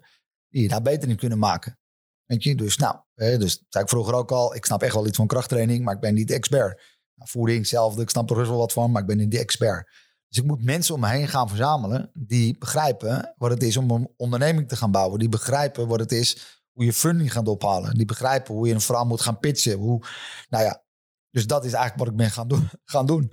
[0.50, 1.80] die je daar beter in kunnen maken.
[2.26, 4.94] Weet je, dus nou, hè, dus dat zei ik vroeger ook al, ik snap echt
[4.94, 6.82] wel iets van krachttraining, maar ik ben niet de expert.
[7.16, 8.02] Nou, voeding, hetzelfde.
[8.02, 9.90] Ik snap er wel wat van, maar ik ben niet de expert.
[10.28, 13.92] Dus ik moet mensen om me heen gaan verzamelen die begrijpen wat het is om
[13.92, 15.20] een onderneming te gaan bouwen.
[15.20, 17.96] Die begrijpen wat het is hoe je funding gaat ophalen.
[17.96, 19.78] Die begrijpen hoe je een verhaal moet gaan pitchen.
[19.78, 20.06] Hoe,
[20.50, 20.84] nou ja,
[21.32, 22.70] dus dat is eigenlijk wat ik ben gaan doen.
[22.86, 23.28] Gaan doen.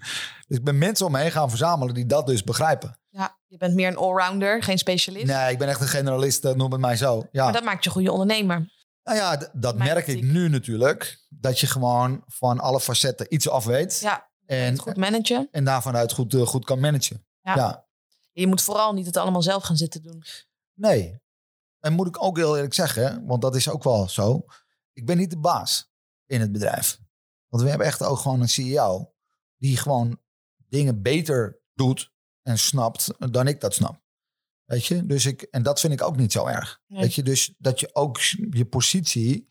[0.47, 2.99] Dus ik ben mensen om me heen gaan verzamelen die dat dus begrijpen.
[3.09, 5.27] Ja, je bent meer een allrounder, geen specialist.
[5.27, 7.27] Nee, ik ben echt een generalist, eh, noem het mij zo.
[7.33, 7.45] Ja.
[7.45, 8.75] Maar dat maakt je een goede ondernemer.
[9.03, 11.19] Nou ja, dat Mijn merk ik nu natuurlijk.
[11.29, 14.01] Dat je gewoon van alle facetten iets af weet.
[14.01, 15.49] Ja, en, het goed managen.
[15.51, 17.27] en daarvan uit goed, eh, goed kan managen.
[17.41, 17.55] Ja.
[17.55, 17.87] ja.
[18.33, 20.25] Je moet vooral niet het allemaal zelf gaan zitten doen.
[20.75, 21.21] Nee.
[21.81, 24.45] En moet ik ook heel eerlijk zeggen, want dat is ook wel zo.
[24.93, 25.91] Ik ben niet de baas
[26.27, 26.99] in het bedrijf.
[27.57, 29.15] Want we hebben echt ook gewoon een CEO
[29.57, 30.21] die gewoon
[30.69, 34.01] dingen beter doet en snapt dan ik dat snap.
[34.65, 35.07] Weet je?
[35.07, 36.81] Dus ik, en dat vind ik ook niet zo erg.
[36.87, 37.01] Nee.
[37.01, 37.23] Weet je?
[37.23, 39.49] Dus dat je ook je positie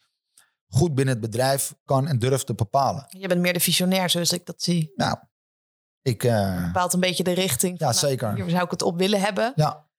[0.67, 3.05] goed binnen het bedrijf kan en durft te bepalen.
[3.09, 4.91] Je bent meer de visionair, zoals ik dat zie.
[4.95, 5.17] Nou,
[6.01, 7.79] ik, eh, bepaalt een beetje de richting.
[7.79, 8.35] Ja, nou, zeker.
[8.35, 9.51] Hier zou ik het op willen hebben.
[9.55, 9.89] ja,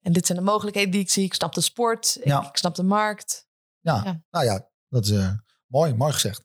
[0.00, 1.24] En dit zijn de mogelijkheden die ik zie.
[1.24, 2.16] Ik snap de sport.
[2.16, 2.48] Ik, Ja.
[2.48, 3.48] ik snap de markt.
[3.80, 4.22] ja, Ja.
[4.30, 5.32] nou ja, dat is eh,
[5.74, 6.44] mooi, mooi gezegd.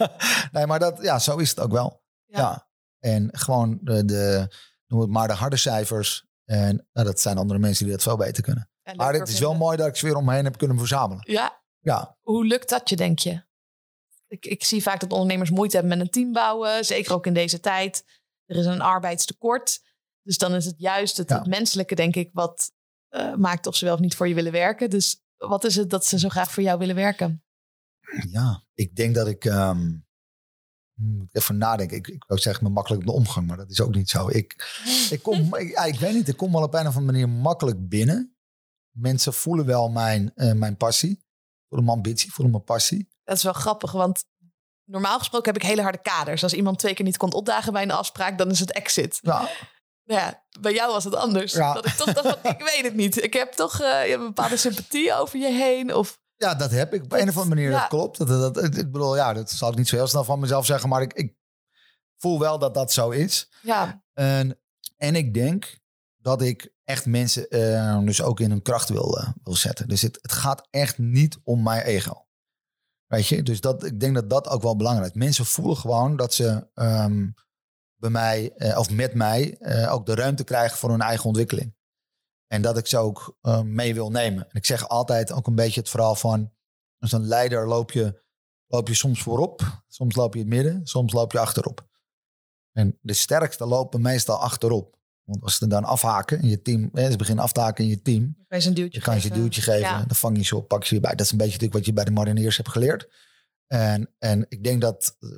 [0.52, 2.02] nee, maar dat, ja, zo is het ook wel.
[2.26, 2.38] Ja.
[2.38, 2.68] Ja.
[2.98, 4.54] En gewoon de, de,
[4.86, 6.24] noem het maar de harde cijfers.
[6.44, 8.70] En nou, dat zijn andere mensen die dat veel beter kunnen.
[8.82, 10.78] En Maar het is wel mooi dat ik ze weer om me heen heb kunnen
[10.78, 11.24] verzamelen.
[11.26, 13.42] Ja, Ja, hoe lukt dat je, denk je?
[14.26, 16.84] Ik, ik zie vaak dat ondernemers moeite hebben met een team bouwen.
[16.84, 18.04] Zeker ook in deze tijd.
[18.44, 19.80] Er is een arbeidstekort.
[20.22, 21.38] Dus dan is het juist het, Ja.
[21.38, 22.72] het menselijke, denk ik, wat
[23.08, 24.90] eh, maakt of ze wel of niet voor je willen werken.
[24.90, 27.44] Dus wat is het dat ze zo graag voor jou willen werken?
[28.28, 28.64] Ja.
[28.74, 29.44] ik denk dat ik...
[29.44, 29.92] ehm,
[31.00, 31.96] moet ik even nadenken.
[31.96, 34.28] Ik, ik wou zeggen me makkelijk op de omgang, maar dat is ook niet zo.
[34.28, 34.78] Ik,
[35.10, 37.88] ik kom, ik, ik weet niet, ik kom wel op een of andere manier makkelijk
[37.88, 38.36] binnen.
[38.90, 41.24] Mensen voelen wel mijn, eh, mijn passie.
[41.68, 43.08] Voelen mijn ambitie, voelen mijn passie.
[43.24, 44.24] Dat is wel grappig, want
[44.84, 46.42] normaal gesproken heb ik hele harde kaders.
[46.42, 49.18] Als iemand twee keer niet komt opdagen bij een afspraak, dan is het exit.
[49.22, 49.48] Ja,
[50.04, 51.52] Nou ja, bij jou was het anders.
[51.52, 51.74] Ja.
[51.74, 53.22] Dat ik toch dacht, ik weet het niet.
[53.22, 55.94] Ik heb toch eh, je hebt een bepaalde sympathie over je heen.
[55.94, 57.02] Of, Ja, dat heb ik.
[57.04, 58.18] Op een of andere manier, dat klopt.
[58.18, 60.66] Dat, dat, dat- ik bedoel, ja, dat zal ik niet zo heel snel van mezelf
[60.66, 61.34] zeggen, maar ik, ik
[62.16, 63.50] voel wel dat dat zo is.
[63.62, 64.58] ja, En,
[64.96, 65.78] en ik denk
[66.16, 69.88] dat ik echt mensen eh, dus ook in hun kracht wil, eh, wil zetten.
[69.88, 72.26] Dus het, het gaat echt niet om mijn ego.
[73.06, 75.18] Weet je, dus dat, ik denk dat dat ook wel belangrijk is.
[75.18, 77.28] Mensen voelen gewoon dat ze ehm,
[77.96, 81.74] bij mij eh, of met mij ook de ruimte krijgen voor hun eigen ontwikkeling.
[82.52, 84.42] En dat ik ze ook eh, mee wil nemen.
[84.48, 86.52] En ik zeg altijd ook een beetje het verhaal van...
[86.98, 88.22] als een leider loop je,
[88.66, 91.88] loop je soms voorop, soms loop je in het midden, soms loop je achterop.
[92.72, 94.98] En de sterkste lopen meestal achterop.
[95.24, 97.90] Want als ze dan afhaken in je team, hè, ze beginnen af te haken in
[97.90, 99.44] je team, kan je een duwtje je kan je ze een geven.
[99.44, 99.98] duwtje geven, Ja.
[99.98, 101.14] dan vang je ze op, pak je ze weer bij.
[101.14, 103.08] Dat is een beetje natuurlijk wat je bij de mariniers hebt geleerd.
[103.66, 105.28] En, en ik denk dat, eh,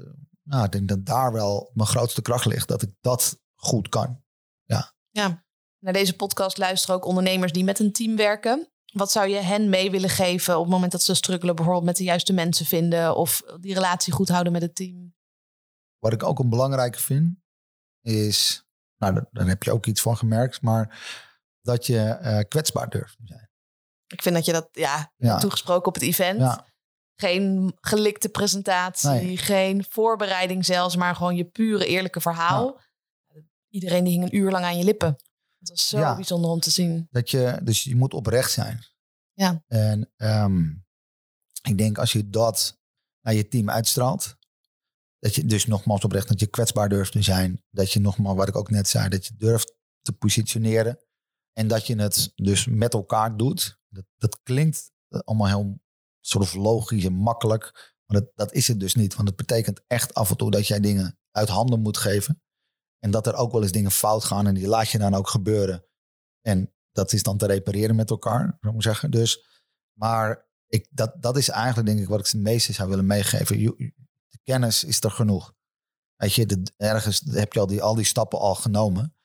[0.42, 4.22] nou, ik denk dat daar wel mijn grootste kracht ligt, dat ik dat goed kan.
[4.64, 4.94] Ja.
[5.82, 8.68] Naar deze podcast luisteren ook ondernemers die met een team werken.
[8.92, 11.96] Wat zou je hen mee willen geven op het moment dat ze struggelen, bijvoorbeeld met
[11.96, 15.14] de juiste mensen vinden of die relatie goed houden met het team?
[15.98, 17.36] Wat ik ook een belangrijke vind,
[18.00, 18.64] is,
[18.96, 21.02] nou, daar, heb je ook iets van gemerkt, maar
[21.60, 23.50] dat je eh, kwetsbaar durft te zijn.
[24.06, 25.38] Ik vind dat je dat, ja, Ja.
[25.38, 26.40] toegesproken op het event.
[26.40, 26.66] Ja,
[27.16, 29.36] Geen gelikte presentatie, Nee.
[29.36, 32.80] geen voorbereiding zelfs, maar gewoon je pure eerlijke verhaal.
[33.68, 35.16] Iedereen die hing een uur lang aan je lippen.
[35.62, 36.14] Het was zo Ja.
[36.14, 37.06] bijzonder om te zien.
[37.10, 38.84] dat je, dus je moet oprecht zijn.
[39.32, 39.64] Ja.
[39.66, 40.68] En ehm,
[41.62, 42.78] ik denk als je dat
[43.20, 44.36] naar je team uitstraalt,
[45.18, 47.62] dat je dus nogmaals oprecht, dat je kwetsbaar durft te zijn.
[47.70, 50.98] Dat je nogmaals, wat ik ook net zei, dat je durft te positioneren.
[51.52, 53.78] En dat je het dus met elkaar doet.
[53.88, 55.80] Dat, dat klinkt allemaal heel
[56.20, 57.94] soort of logisch en makkelijk.
[58.06, 59.14] Maar dat, dat is het dus niet.
[59.14, 62.42] Want het betekent echt af en toe dat jij dingen uit handen moet geven.
[63.04, 64.46] En dat er ook wel eens dingen fout gaan.
[64.46, 65.84] En die laat je dan ook gebeuren.
[66.40, 69.10] En dat is dan te repareren met elkaar, zou ik maar zeggen.
[69.10, 69.46] Dus,
[69.92, 73.58] maar ik, dat, dat is eigenlijk denk ik wat ik het meeste zou willen meegeven.
[74.28, 75.54] De kennis is er genoeg.
[76.16, 79.16] Weet je, de, ergens heb je al die, al die stappen al genomen.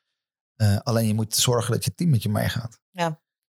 [0.55, 2.79] Eh, alleen je moet zorgen dat je team met je meegaat.
[2.89, 3.15] Je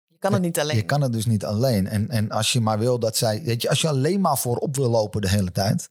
[0.06, 0.76] Je kan het niet alleen.
[0.76, 1.86] Je kan het dus niet alleen.
[1.86, 4.76] En, en als je maar wil dat zij, weet je, als je alleen maar voorop
[4.76, 5.90] wil lopen de hele tijd.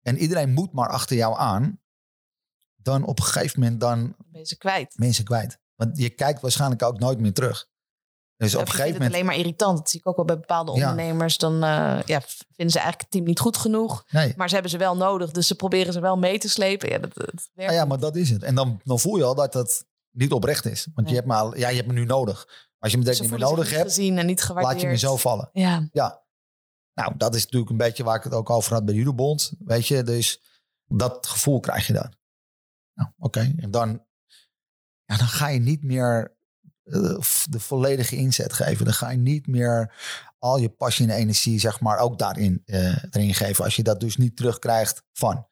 [0.00, 1.79] En iedereen moet maar achter jou aan.
[2.82, 4.92] Dan op een gegeven moment dan ze kwijt.
[4.98, 5.58] mensen kwijt.
[5.74, 7.68] Want je kijkt waarschijnlijk ook nooit meer terug.
[8.36, 9.12] Dus op een gegeven het moment.
[9.12, 9.78] alleen maar irritant.
[9.78, 10.90] Dat zie ik ook wel bij bepaalde Ja.
[10.90, 11.38] ondernemers.
[11.38, 14.04] Dan eh, ja, vinden ze eigenlijk het team niet goed genoeg.
[14.10, 14.32] Nee.
[14.36, 15.30] Maar ze hebben ze wel nodig.
[15.30, 16.88] Dus ze proberen ze wel mee te slepen.
[16.88, 18.42] Ja, dat, dat werkt Nou ja, maar dat is het.
[18.42, 20.88] En dan, dan voel je al dat dat niet oprecht is.
[20.94, 22.68] Want je hebt, maar, al- ja, je hebt me nu nodig.
[22.78, 24.72] Als je me direct niet meer nodig hebt, gezien en niet gewaardeerd.
[24.72, 25.48] laat je me zo vallen.
[25.52, 26.22] Ja, Ja.
[26.94, 29.52] Nou, dat is natuurlijk een beetje waar ik het ook over had bij de Judobond.
[29.58, 30.42] Weet je, dus
[30.86, 32.12] dat gevoel krijg je dan.
[32.94, 33.52] Nou, oké.
[33.56, 33.88] En dan,
[35.04, 36.36] ja, dan ga je niet meer
[36.82, 37.18] eh,
[37.48, 38.84] de volledige inzet geven.
[38.84, 39.94] Dan ga je niet meer
[40.38, 43.64] al je passie en energie, zeg maar, ook daarin eh, erin geven.
[43.64, 45.48] Als je dat dus niet terugkrijgt van.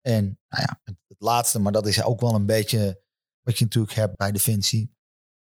[0.00, 3.02] En nou ja, het, laatste, maar dat is ook wel een beetje
[3.40, 4.96] wat je natuurlijk hebt bij Defensie.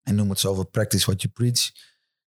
[0.03, 1.71] En noem het zo over practice what you preach.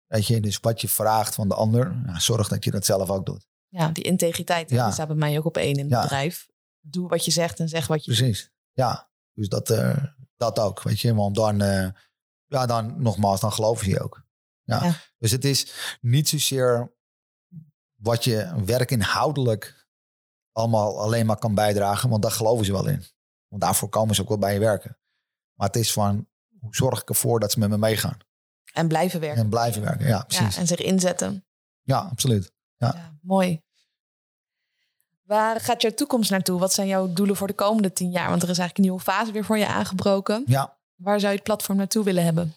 [0.06, 3.10] Weet je, dus wat je vraagt van de ander, nou, zorg dat je dat zelf
[3.10, 3.48] ook doet.
[3.68, 4.84] ja die integriteit Ja.
[4.84, 6.02] die staat bij mij ook op één in het Ja.
[6.02, 6.48] bedrijf.
[6.80, 8.53] Doe wat je zegt en zeg wat je doet.
[8.74, 10.04] Ja, dus dat, eh,
[10.36, 11.16] dat ook, weet je.
[11.16, 11.90] Want dan, eh,
[12.46, 14.24] ja, dan nogmaals, dan geloven ze je ook.
[14.64, 14.84] Ja.
[14.84, 14.96] Ja.
[15.18, 16.94] Dus het is niet zozeer
[17.96, 19.88] wat je werkinhoudelijk
[20.52, 23.04] allemaal alleen maar kan bijdragen, want daar geloven ze wel in.
[23.48, 24.98] Want daarvoor komen ze ook wel bij je werken.
[25.54, 26.28] Maar het is van,
[26.60, 28.18] hoe zorg ik ervoor dat ze met me meegaan?
[28.74, 29.42] En blijven werken.
[29.44, 30.58] En blijven werken, ja, Ja, precies.
[30.58, 31.46] en zich inzetten.
[31.82, 32.52] Ja, absoluut.
[32.78, 32.94] Ja.
[32.96, 33.62] Ja, mooi.
[35.34, 36.60] Waar gaat jouw toekomst naartoe?
[36.60, 38.30] Wat zijn jouw doelen voor de komende tien jaar?
[38.30, 40.44] Want er is eigenlijk een nieuwe fase weer voor je aangebroken.
[40.46, 42.56] Ja, Waar zou je het platform naartoe willen hebben?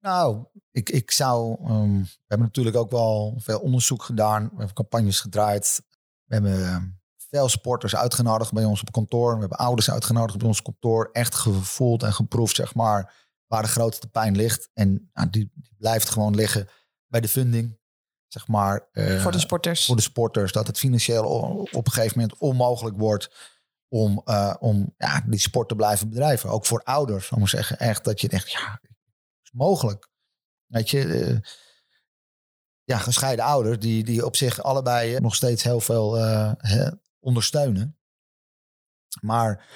[0.00, 1.56] Nou, ik, ik zou.
[1.64, 4.42] ehm, we hebben natuurlijk ook wel veel onderzoek gedaan.
[4.42, 5.82] We hebben campagnes gedraaid.
[6.24, 6.84] We hebben ehm,
[7.16, 9.34] veel sporters uitgenodigd bij ons op kantoor.
[9.34, 11.08] We hebben ouders uitgenodigd bij ons kantoor.
[11.12, 13.14] Echt gevoeld en geproefd, zeg maar,
[13.46, 14.70] waar de grootste pijn ligt.
[14.74, 16.68] En nou, die, die blijft gewoon liggen
[17.06, 17.78] bij de funding.
[18.32, 18.88] Zeg maar.
[18.92, 19.84] eh, voor de sporters.
[19.84, 20.52] voor de sporters.
[20.52, 21.24] Dat het financieel
[21.72, 23.52] op een gegeven moment onmogelijk wordt
[23.88, 26.50] om, eh, om ja, die sport te blijven bedrijven.
[26.50, 27.78] Ook voor ouders, om te zeggen.
[27.78, 28.80] Echt dat je denkt, ja,
[29.42, 30.08] is mogelijk.
[30.66, 31.38] Weet je, eh,
[32.84, 36.14] ja, gescheiden ouders die, die op zich allebei nog steeds heel veel
[36.58, 37.98] hè, ondersteunen.
[39.20, 39.68] Maar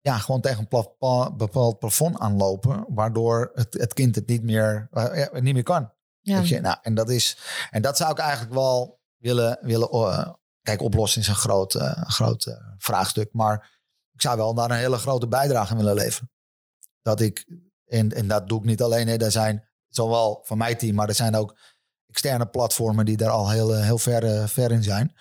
[0.00, 4.88] ja, gewoon tegen een pla- bepaald plafond aanlopen, waardoor het, het kind het niet meer,
[4.92, 5.96] ja, niet meer kan.
[6.28, 6.38] Ja.
[6.38, 6.60] Weet je?
[6.60, 7.36] Nou, en, dat is,
[7.70, 12.02] en dat zou ik eigenlijk wel willen, willen eh, kijk, oplossen is een groot, eh,
[12.02, 13.70] groot eh, vraagstuk, maar
[14.12, 16.30] ik zou wel daar een hele grote bijdrage aan willen leveren.
[17.02, 17.46] Dat ik,
[17.86, 21.08] en, en dat doe ik niet alleen, hè, er zijn zowel van mijn team, maar
[21.08, 21.58] er zijn ook
[22.06, 25.14] externe platformen die daar al heel, heel ver, ver in zijn.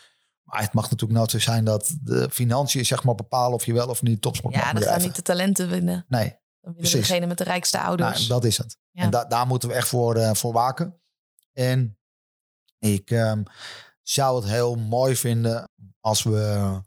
[0.43, 3.73] Maar het mag natuurlijk nooit zo zijn dat de financiën zeg maar bepalen of je
[3.73, 5.07] wel of niet topsport ja, mag dan gaan bedrijven.
[5.07, 6.05] niet de talenten winnen.
[6.07, 7.07] Nee, Dan Precies.
[7.07, 8.17] degene met de rijkste ouders.
[8.17, 8.77] nou, dat is het.
[8.97, 11.01] En da daar moeten we echt voor, eh, voor waken.
[11.53, 11.97] En
[12.79, 13.43] ik ehm,
[14.01, 15.69] zou het heel mooi vinden
[15.99, 16.81] als we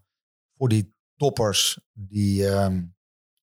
[0.57, 2.77] voor die toppers die ehm,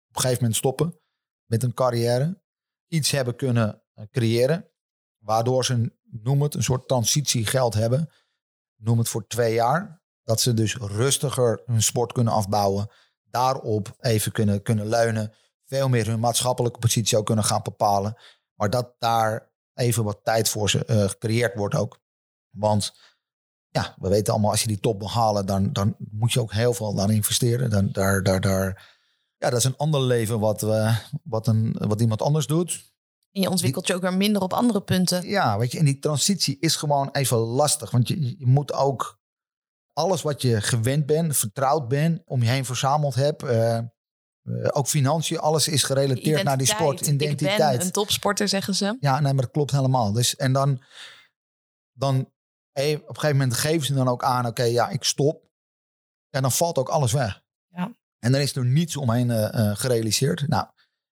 [0.08, 1.00] op een gegeven moment stoppen
[1.44, 2.42] met een carrière,
[2.88, 4.70] iets hebben kunnen eh, creëren,
[5.18, 8.10] waardoor ze, noem het, een soort transitiegeld hebben.
[8.76, 10.02] Noem het voor twee jaar.
[10.22, 12.90] Dat ze dus rustiger hun sport kunnen afbouwen.
[13.30, 15.34] Daarop even kunnen, kunnen leunen.
[15.64, 18.16] Veel meer hun maatschappelijke positie ook kunnen gaan bepalen.
[18.58, 22.00] Maar dat daar even wat tijd voor ze eh, gecreëerd wordt ook.
[22.50, 22.92] Want
[23.68, 26.52] ja, we weten allemaal, als je die top wil halen, dan, dan moet je ook
[26.52, 27.70] heel veel aan investeren.
[27.70, 28.96] Dan, daar, daar, daar,
[29.36, 32.92] ja, dat is een ander leven wat, we, wat, een, wat iemand anders doet.
[33.32, 35.28] En je ontwikkelt je ook weer minder op andere punten.
[35.28, 37.90] Ja, weet je, en die transitie is gewoon even lastig.
[37.90, 39.20] Want je, je moet ook
[39.92, 43.42] alles wat je gewend bent, vertrouwd bent, om je heen verzameld hebt.
[43.42, 43.78] eh,
[44.70, 47.06] ook financiën, alles is gerelateerd naar die sport.
[47.06, 47.84] Ik ben Identiteit.
[47.84, 48.96] een topsporter, zeggen ze.
[49.00, 50.12] Ja, nee, maar dat klopt helemaal.
[50.12, 50.82] Dus, en dan,
[51.92, 52.32] dan
[52.72, 55.46] eh, op een gegeven moment geven ze dan ook aan, oké, ja, ik stop.
[56.30, 57.40] En dan valt ook alles weg.
[57.68, 57.92] Ja.
[58.18, 60.48] En dan is er niets omheen eh, eh, gerealiseerd.
[60.48, 60.66] Nou,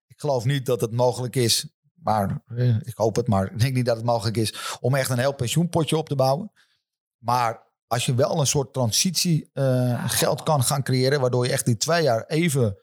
[0.07, 1.69] ik geloof niet dat het mogelijk is,
[2.07, 5.11] maar eh, ik hoop het, maar ik denk niet dat het mogelijk is om echt
[5.11, 6.53] een heel pensioenpotje op te bouwen.
[7.19, 11.65] Maar als je wel een soort transitie eh, geld kan gaan creëren, waardoor je echt
[11.65, 12.79] die twee jaar even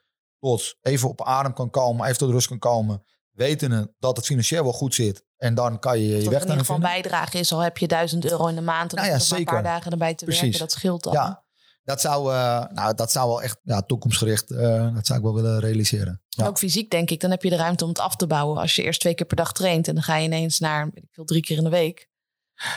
[0.82, 4.74] even op adem kan komen, even tot rust kan komen, wetende dat het financieel wel
[4.74, 5.24] goed zit.
[5.38, 6.90] En dan kan je je weg in ieder geval vinden.
[6.94, 8.90] bijdrage is, al heb je 1000 euro in de maand.
[8.92, 10.42] En Nou dan ja, nog een paar dagen erbij te Precies.
[10.42, 10.60] werken.
[10.60, 11.14] Dat scheelt al.
[11.14, 11.44] Ja,
[11.84, 15.34] dat zou, eh, nou, dat zou wel echt ja, toekomstgericht, eh, dat zou ik wel
[15.34, 16.22] willen realiseren.
[16.30, 16.48] Ja.
[16.48, 18.58] ook fysiek denk ik, dan heb je de ruimte om het af te bouwen.
[18.62, 21.04] Als je eerst twee keer per dag traint en dan ga je ineens naar, ik
[21.12, 22.08] veel, drie keer in de week.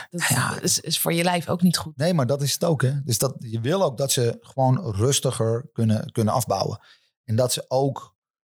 [0.09, 0.61] Dat Ja.
[0.61, 1.97] is, is voor je lijf ook niet goed.
[1.97, 2.81] Nee, maar dat is het ook.
[2.81, 2.91] Hè?
[3.03, 6.79] Dus dat, je wil ook dat ze gewoon rustiger kunnen, kunnen afbouwen.
[7.27, 8.15] En dat ze ook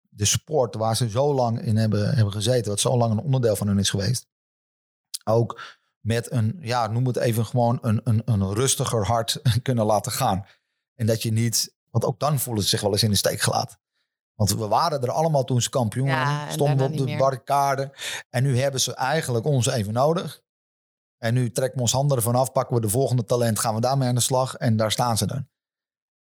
[0.09, 3.55] de sport waar ze zo lang in hebben, hebben gezeten, wat zo lang een onderdeel
[3.55, 4.27] van hun is geweest,
[5.23, 5.61] ook
[5.99, 10.45] met een, ja, noem het even gewoon een, een, een rustiger hart kunnen laten gaan.
[10.95, 13.41] En dat je niet, want ook dan voelen ze zich wel eens in de steek
[13.41, 13.79] gelaten.
[14.33, 17.17] Want we waren er allemaal toen ze kampioen Ja, Stonden op de meer.
[17.17, 17.91] barricade.
[18.29, 20.41] En nu hebben ze eigenlijk ons even nodig.
[21.17, 23.81] En nu trekken we ons handen ervan af, pakken we de volgende talent, gaan we
[23.81, 24.55] daarmee aan de slag.
[24.55, 25.47] En daar staan ze dan.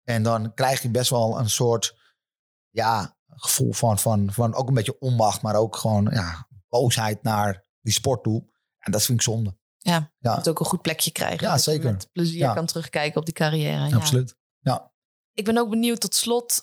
[0.03, 1.98] En dan krijg je best wel een soort
[2.69, 7.65] ja, gevoel van, van, van ook een beetje onmacht, maar ook gewoon ja, boosheid naar
[7.81, 8.43] die sport toe.
[8.79, 9.57] En dat vind ik zonde.
[9.77, 10.35] Ja, Ja.
[10.35, 11.45] moet ook een goed plekje krijgen.
[11.47, 11.91] Ja, dat je zeker.
[11.91, 12.53] Met plezier Ja.
[12.53, 13.87] kan terugkijken op die carrière.
[13.87, 13.95] Ja.
[13.95, 14.37] Absoluut.
[15.33, 16.61] Ik ben ook benieuwd tot slot.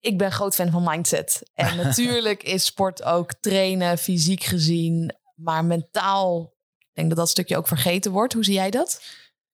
[0.00, 1.42] Ik ben groot fan van mindset.
[1.54, 5.14] En natuurlijk is sport ook trainen, fysiek gezien.
[5.34, 8.32] Maar mentaal, ik denk dat dat stukje ook vergeten wordt.
[8.32, 9.02] Hoe zie jij dat?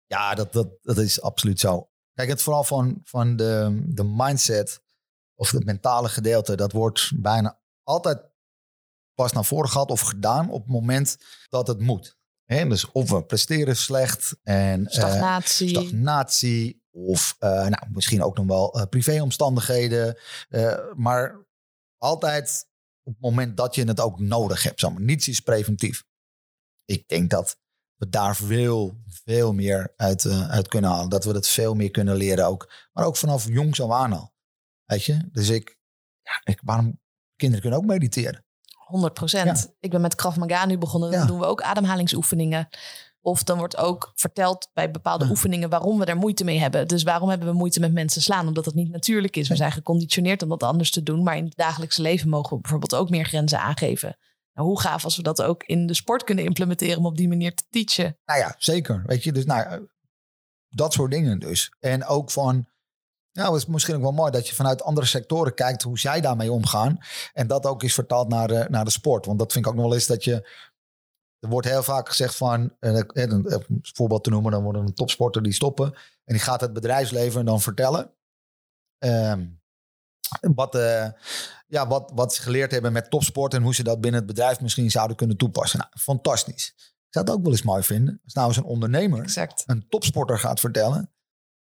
[0.07, 1.91] Ja, dat, dat, dat is absoluut zo.
[2.15, 4.81] Kijk, het vooral van, van de, de mindset
[5.39, 8.31] of het mentale gedeelte, dat wordt bijna altijd
[9.15, 11.19] pas naar voren gehad of gedaan op het moment
[11.49, 12.17] dat het moet.
[12.47, 15.69] Dus of we presteren slecht en eh, Stagnatie.
[15.69, 20.19] stagnatie of eh, nou, misschien ook nog wel eh, privéomstandigheden.
[20.97, 21.47] maar
[21.99, 22.67] altijd
[23.03, 24.81] op het moment dat je het ook nodig hebt.
[24.81, 25.03] Zeg maar.
[25.03, 26.05] Niets is preventief.
[26.85, 27.59] Ik denk dat
[27.95, 31.09] we daar veel, veel meer uit, uit kunnen halen.
[31.09, 32.73] Dat we dat veel meer kunnen leren ook.
[32.93, 34.33] Maar ook vanaf jongs af aan al.
[34.89, 35.29] Weet je?
[35.33, 35.77] Dus ik,
[36.23, 37.01] ja, ik waarom,
[37.37, 38.45] kinderen kunnen ook mediteren.
[38.87, 39.75] 100 procent.
[39.81, 41.11] Ik ben met Krav Maga nu begonnen.
[41.11, 41.27] Dan Ja.
[41.27, 42.69] doen we ook ademhalingsoefeningen.
[43.21, 45.31] Of dan wordt ook verteld bij bepaalde Ja.
[45.31, 46.89] oefeningen waarom we daar moeite mee hebben.
[46.89, 48.47] Dus waarom hebben we moeite met mensen slaan?
[48.47, 49.49] Omdat het niet natuurlijk is.
[49.49, 51.23] We zijn geconditioneerd om dat anders te doen.
[51.23, 54.17] Maar in het dagelijkse leven mogen we bijvoorbeeld ook meer grenzen aangeven.
[54.53, 57.29] Nou, hoe gaaf als we dat ook in de sport kunnen implementeren om op die
[57.29, 58.19] manier te teachen.
[58.25, 59.03] Nou ja, zeker.
[59.07, 59.79] Weet je, dus nou, eh,
[60.69, 61.73] dat soort dingen dus.
[61.81, 62.69] En ook van,
[63.39, 66.21] nou, het is misschien ook wel mooi dat je vanuit andere sectoren kijkt hoe zij
[66.21, 66.99] daarmee omgaan.
[67.33, 69.27] En dat ook is vertaald naar de, naar de sport.
[69.27, 70.33] Want dat vind ik ook nog wel eens dat je,
[71.39, 74.95] er wordt heel vaak gezegd van, eh, eh, een voorbeeld te noemen, dan wordt een
[74.95, 75.95] topsporter die stoppen.
[76.25, 78.13] En die gaat het bedrijfsleven dan vertellen.
[78.99, 79.47] Ehm,
[80.55, 81.09] wat, eh,
[81.67, 84.61] ja, wat, wat ze geleerd hebben met topsport en hoe ze dat binnen het bedrijf
[84.61, 85.79] misschien zouden kunnen toepassen.
[85.79, 86.75] Nou, fantastisch.
[86.77, 88.21] Ik zou het ook wel eens mooi vinden.
[88.25, 89.63] Als nou eens een ondernemer Exact.
[89.67, 91.13] een topsporter gaat vertellen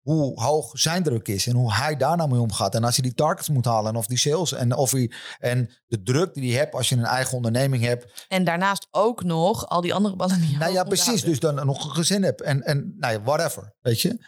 [0.02, 2.76] hoe hoog zijn druk is en hoe hij daar nou mee omgaat.
[2.76, 5.70] En als hij die targets moet halen en of die sales en, of hij, en
[5.88, 8.26] de druk die hij hebt als je een eigen onderneming hebt.
[8.28, 11.06] En daarnaast ook nog al die andere ballen die je Nou ja, precies.
[11.06, 11.26] houden.
[11.26, 14.26] Dus dan nog een gezin hebt en, en nou ja, whatever, weet je.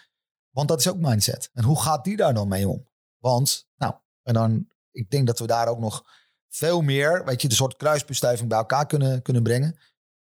[0.50, 1.50] Want dat is ook mindset.
[1.54, 2.88] En hoe gaat die daar dan mee om?
[3.18, 3.94] Want, nou,
[4.24, 6.04] en dan, ik denk dat we daar ook nog
[6.50, 9.80] veel meer, weet je, de soort kruisbestuiving bij elkaar kunnen, kunnen brengen.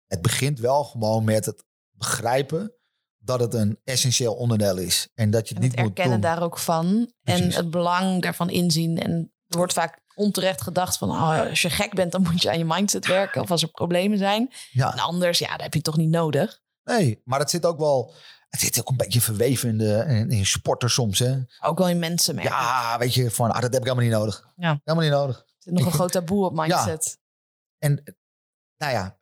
[0.08, 2.76] Het begint wel gewoon met het begrijpen
[3.24, 5.10] dat het een essentieel onderdeel is.
[5.16, 6.30] En dat je het En niet moet erkennen doen.
[6.32, 7.14] daar ook van.
[7.24, 7.42] Precies.
[7.44, 9.00] En het belang daarvan inzien.
[9.00, 11.10] En er wordt vaak onterecht gedacht van...
[11.10, 13.42] Oh, als je gek bent, dan moet je aan je mindset werken.
[13.42, 14.54] Of als er problemen zijn.
[14.72, 14.92] Ja.
[14.94, 16.62] En anders, ja, dat heb je toch niet nodig.
[16.84, 18.14] Nee, maar het zit ook wel...
[18.50, 20.46] Het zit ook een beetje verweven in, de, in, in
[20.90, 21.38] soms, hè?
[21.60, 22.38] Ook wel in mensen.
[22.38, 24.48] Ja, weet je, van, ah, dat heb ik helemaal niet nodig.
[24.56, 24.80] Ja.
[24.84, 25.38] Helemaal niet nodig.
[25.38, 27.20] Er zit nog een groot taboe op mindset.
[27.78, 28.04] En
[28.78, 29.18] nou ja,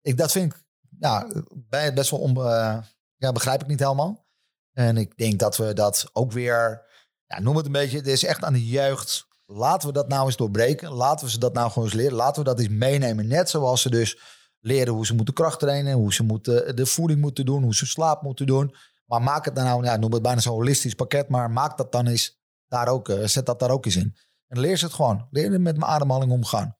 [0.00, 0.62] ik, dat vind ik
[0.98, 2.78] ja, bij- best wel on, eh,
[3.20, 4.26] ja, begrijp ik niet helemaal.
[4.72, 6.82] En ik denk dat we dat ook weer,
[7.26, 9.28] ja, noem het een beetje, het is echt aan de jeugd.
[9.46, 10.92] Laten we dat nou eens doorbreken.
[10.92, 12.16] Laten we ze dat nou gewoon eens leren.
[12.16, 13.26] Laten we dat eens meenemen.
[13.26, 14.18] Net zoals ze dus
[14.60, 18.22] leren hoe ze moeten krachttrainen, hoe ze moeten, de voeding moeten doen, hoe ze slaap
[18.22, 18.74] moeten doen.
[19.06, 21.92] Maar maak het dan nou, ja, noem het bijna zo'n holistisch pakket, maar maak dat
[21.92, 24.16] dan eens daar ook, eh, zet dat daar ook eens in.
[24.46, 25.26] En leer ze het gewoon.
[25.30, 26.76] Leer met mijn ademhaling omgaan.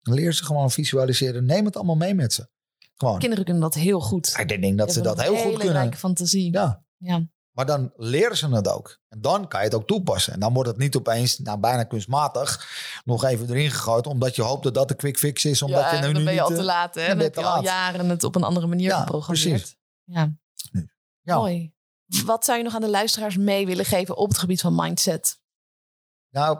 [0.00, 1.44] Leer ze gewoon visualiseren.
[1.44, 2.48] Neem het allemaal mee met ze.
[3.02, 3.18] Gewoon.
[3.18, 4.34] Kinderen kunnen dat heel goed.
[4.38, 5.72] Ik denk dat ze dat heel goed kunnen.
[5.72, 6.52] rijke fantasie.
[6.52, 6.84] Ja.
[6.96, 7.26] Ja.
[7.52, 9.00] Maar dan leren ze het ook.
[9.08, 10.32] En dan kan je het ook toepassen.
[10.32, 12.68] En dan wordt het niet opeens, nou bijna kunstmatig,
[13.04, 14.06] nog even erin gegooid.
[14.06, 15.62] Omdat je hoopt dat dat de quick fix is.
[15.62, 16.94] Omdat Ja, je nu dan ben je al te laat.
[16.94, 17.06] Hè?
[17.06, 17.64] dan heb je al laat.
[17.64, 19.50] jaren het op een andere manier Ja, geprogrammeerd.
[19.50, 19.76] precies.
[20.04, 20.34] Ja.
[21.22, 21.36] Ja.
[21.36, 21.72] Mooi.
[22.24, 25.40] Wat zou je nog aan de luisteraars mee willen geven op het gebied van mindset?
[26.30, 26.58] Nou,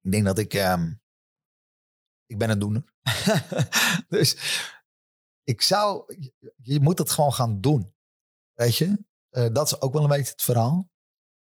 [0.00, 0.54] ik denk dat ik...
[0.54, 0.92] ehm,
[2.26, 2.84] ik ben een doener.
[4.08, 4.36] dus
[5.44, 6.14] ik zou...
[6.62, 7.94] je- moet het gewoon gaan doen.
[8.54, 9.04] Weet je?
[9.30, 10.90] Eh, dat is ook wel een beetje het verhaal.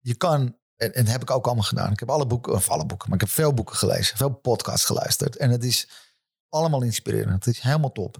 [0.00, 0.56] Je kan...
[0.76, 1.92] En, en dat heb ik ook allemaal gedaan.
[1.92, 4.16] Ik heb alle boeken, of alle boeken, maar ik heb veel boeken gelezen.
[4.16, 5.36] Veel podcasts geluisterd.
[5.36, 5.88] En het is
[6.48, 7.44] allemaal inspirerend.
[7.44, 8.16] Het is helemaal top.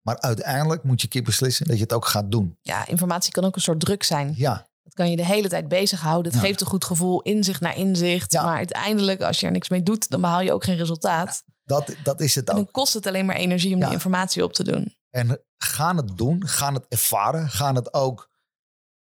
[0.00, 2.58] Maar uiteindelijk moet je keer beslissen dat je het ook gaat doen.
[2.62, 4.32] Ja, informatie kan ook een soort druk zijn.
[4.36, 6.32] Ja, Dat kan je de hele tijd bezighouden.
[6.32, 6.46] Het Ja.
[6.46, 8.32] geeft een goed gevoel, inzicht naar inzicht.
[8.32, 8.44] Ja.
[8.44, 11.42] Maar uiteindelijk, als je er niks mee doet, dan behaal je ook geen resultaat.
[11.64, 12.62] dat, dat is het En ook.
[12.64, 13.84] dan kost het alleen maar energie om Ja.
[13.84, 14.94] die informatie op te doen.
[15.10, 18.30] En gaan het doen, gaan het ervaren, gaan het ook.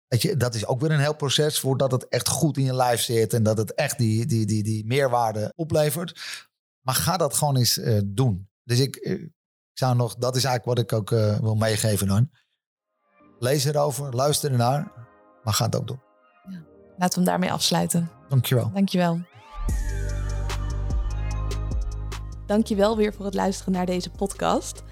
[0.06, 2.74] Weet je, dat is ook weer een heel proces voordat het echt goed in je
[2.74, 6.20] lijf zit en dat het echt die, die, die, die meerwaarde oplevert.
[6.80, 8.48] Maar ga dat gewoon eens eh, doen.
[8.62, 12.06] Dus ik, eh, Ik zou nog, dat is eigenlijk wat ik ook uh, wil meegeven
[12.06, 12.30] dan.
[13.38, 14.92] Lees erover, luister ernaar,
[15.42, 16.00] maar ga het ook doen.
[16.48, 16.64] Ja.
[16.96, 18.10] Laten we hem daarmee afsluiten.
[18.28, 18.70] Dankjewel.
[18.72, 19.20] Dankjewel.
[22.46, 24.82] Dankjewel weer voor het luisteren naar deze podcast.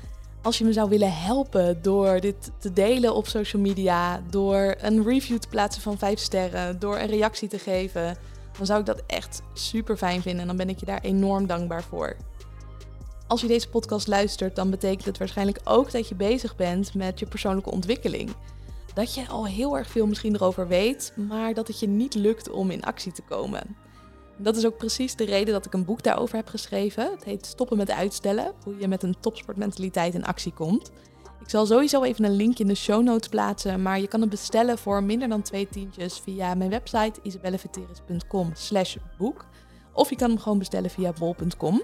[0.44, 5.04] Als je me zou willen helpen door dit te delen op social media, door een
[5.04, 8.16] review te plaatsen van 5 sterren, door een reactie te geven,
[8.56, 11.46] dan zou ik dat echt super fijn vinden en dan ben ik je daar enorm
[11.46, 12.16] dankbaar voor.
[13.26, 17.18] Als je deze podcast luistert, dan betekent het waarschijnlijk ook dat je bezig bent met
[17.18, 18.30] je persoonlijke ontwikkeling.
[18.94, 22.50] Dat je al heel erg veel misschien erover weet, maar dat het je niet lukt
[22.50, 23.76] om in actie te komen.
[24.36, 27.10] Dat is ook precies de reden dat ik een boek daarover heb geschreven.
[27.10, 30.90] Het heet Stoppen met uitstellen, hoe je met een topsportmentaliteit in actie komt.
[31.40, 34.30] Ik zal sowieso even een link in de show notes plaatsen, maar je kan het
[34.30, 39.46] bestellen voor minder dan twee tientjes via mijn website isabelleveteris.com slash boek.
[39.92, 41.82] Of je kan hem gewoon bestellen via bol.com.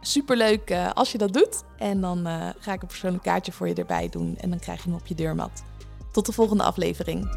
[0.00, 1.62] Superleuk uh, als je dat doet.
[1.76, 4.82] En dan uh, ga ik een persoonlijk kaartje voor je erbij doen en dan krijg
[4.82, 5.62] je hem op je deurmat.
[6.12, 7.28] Tot de volgende aflevering.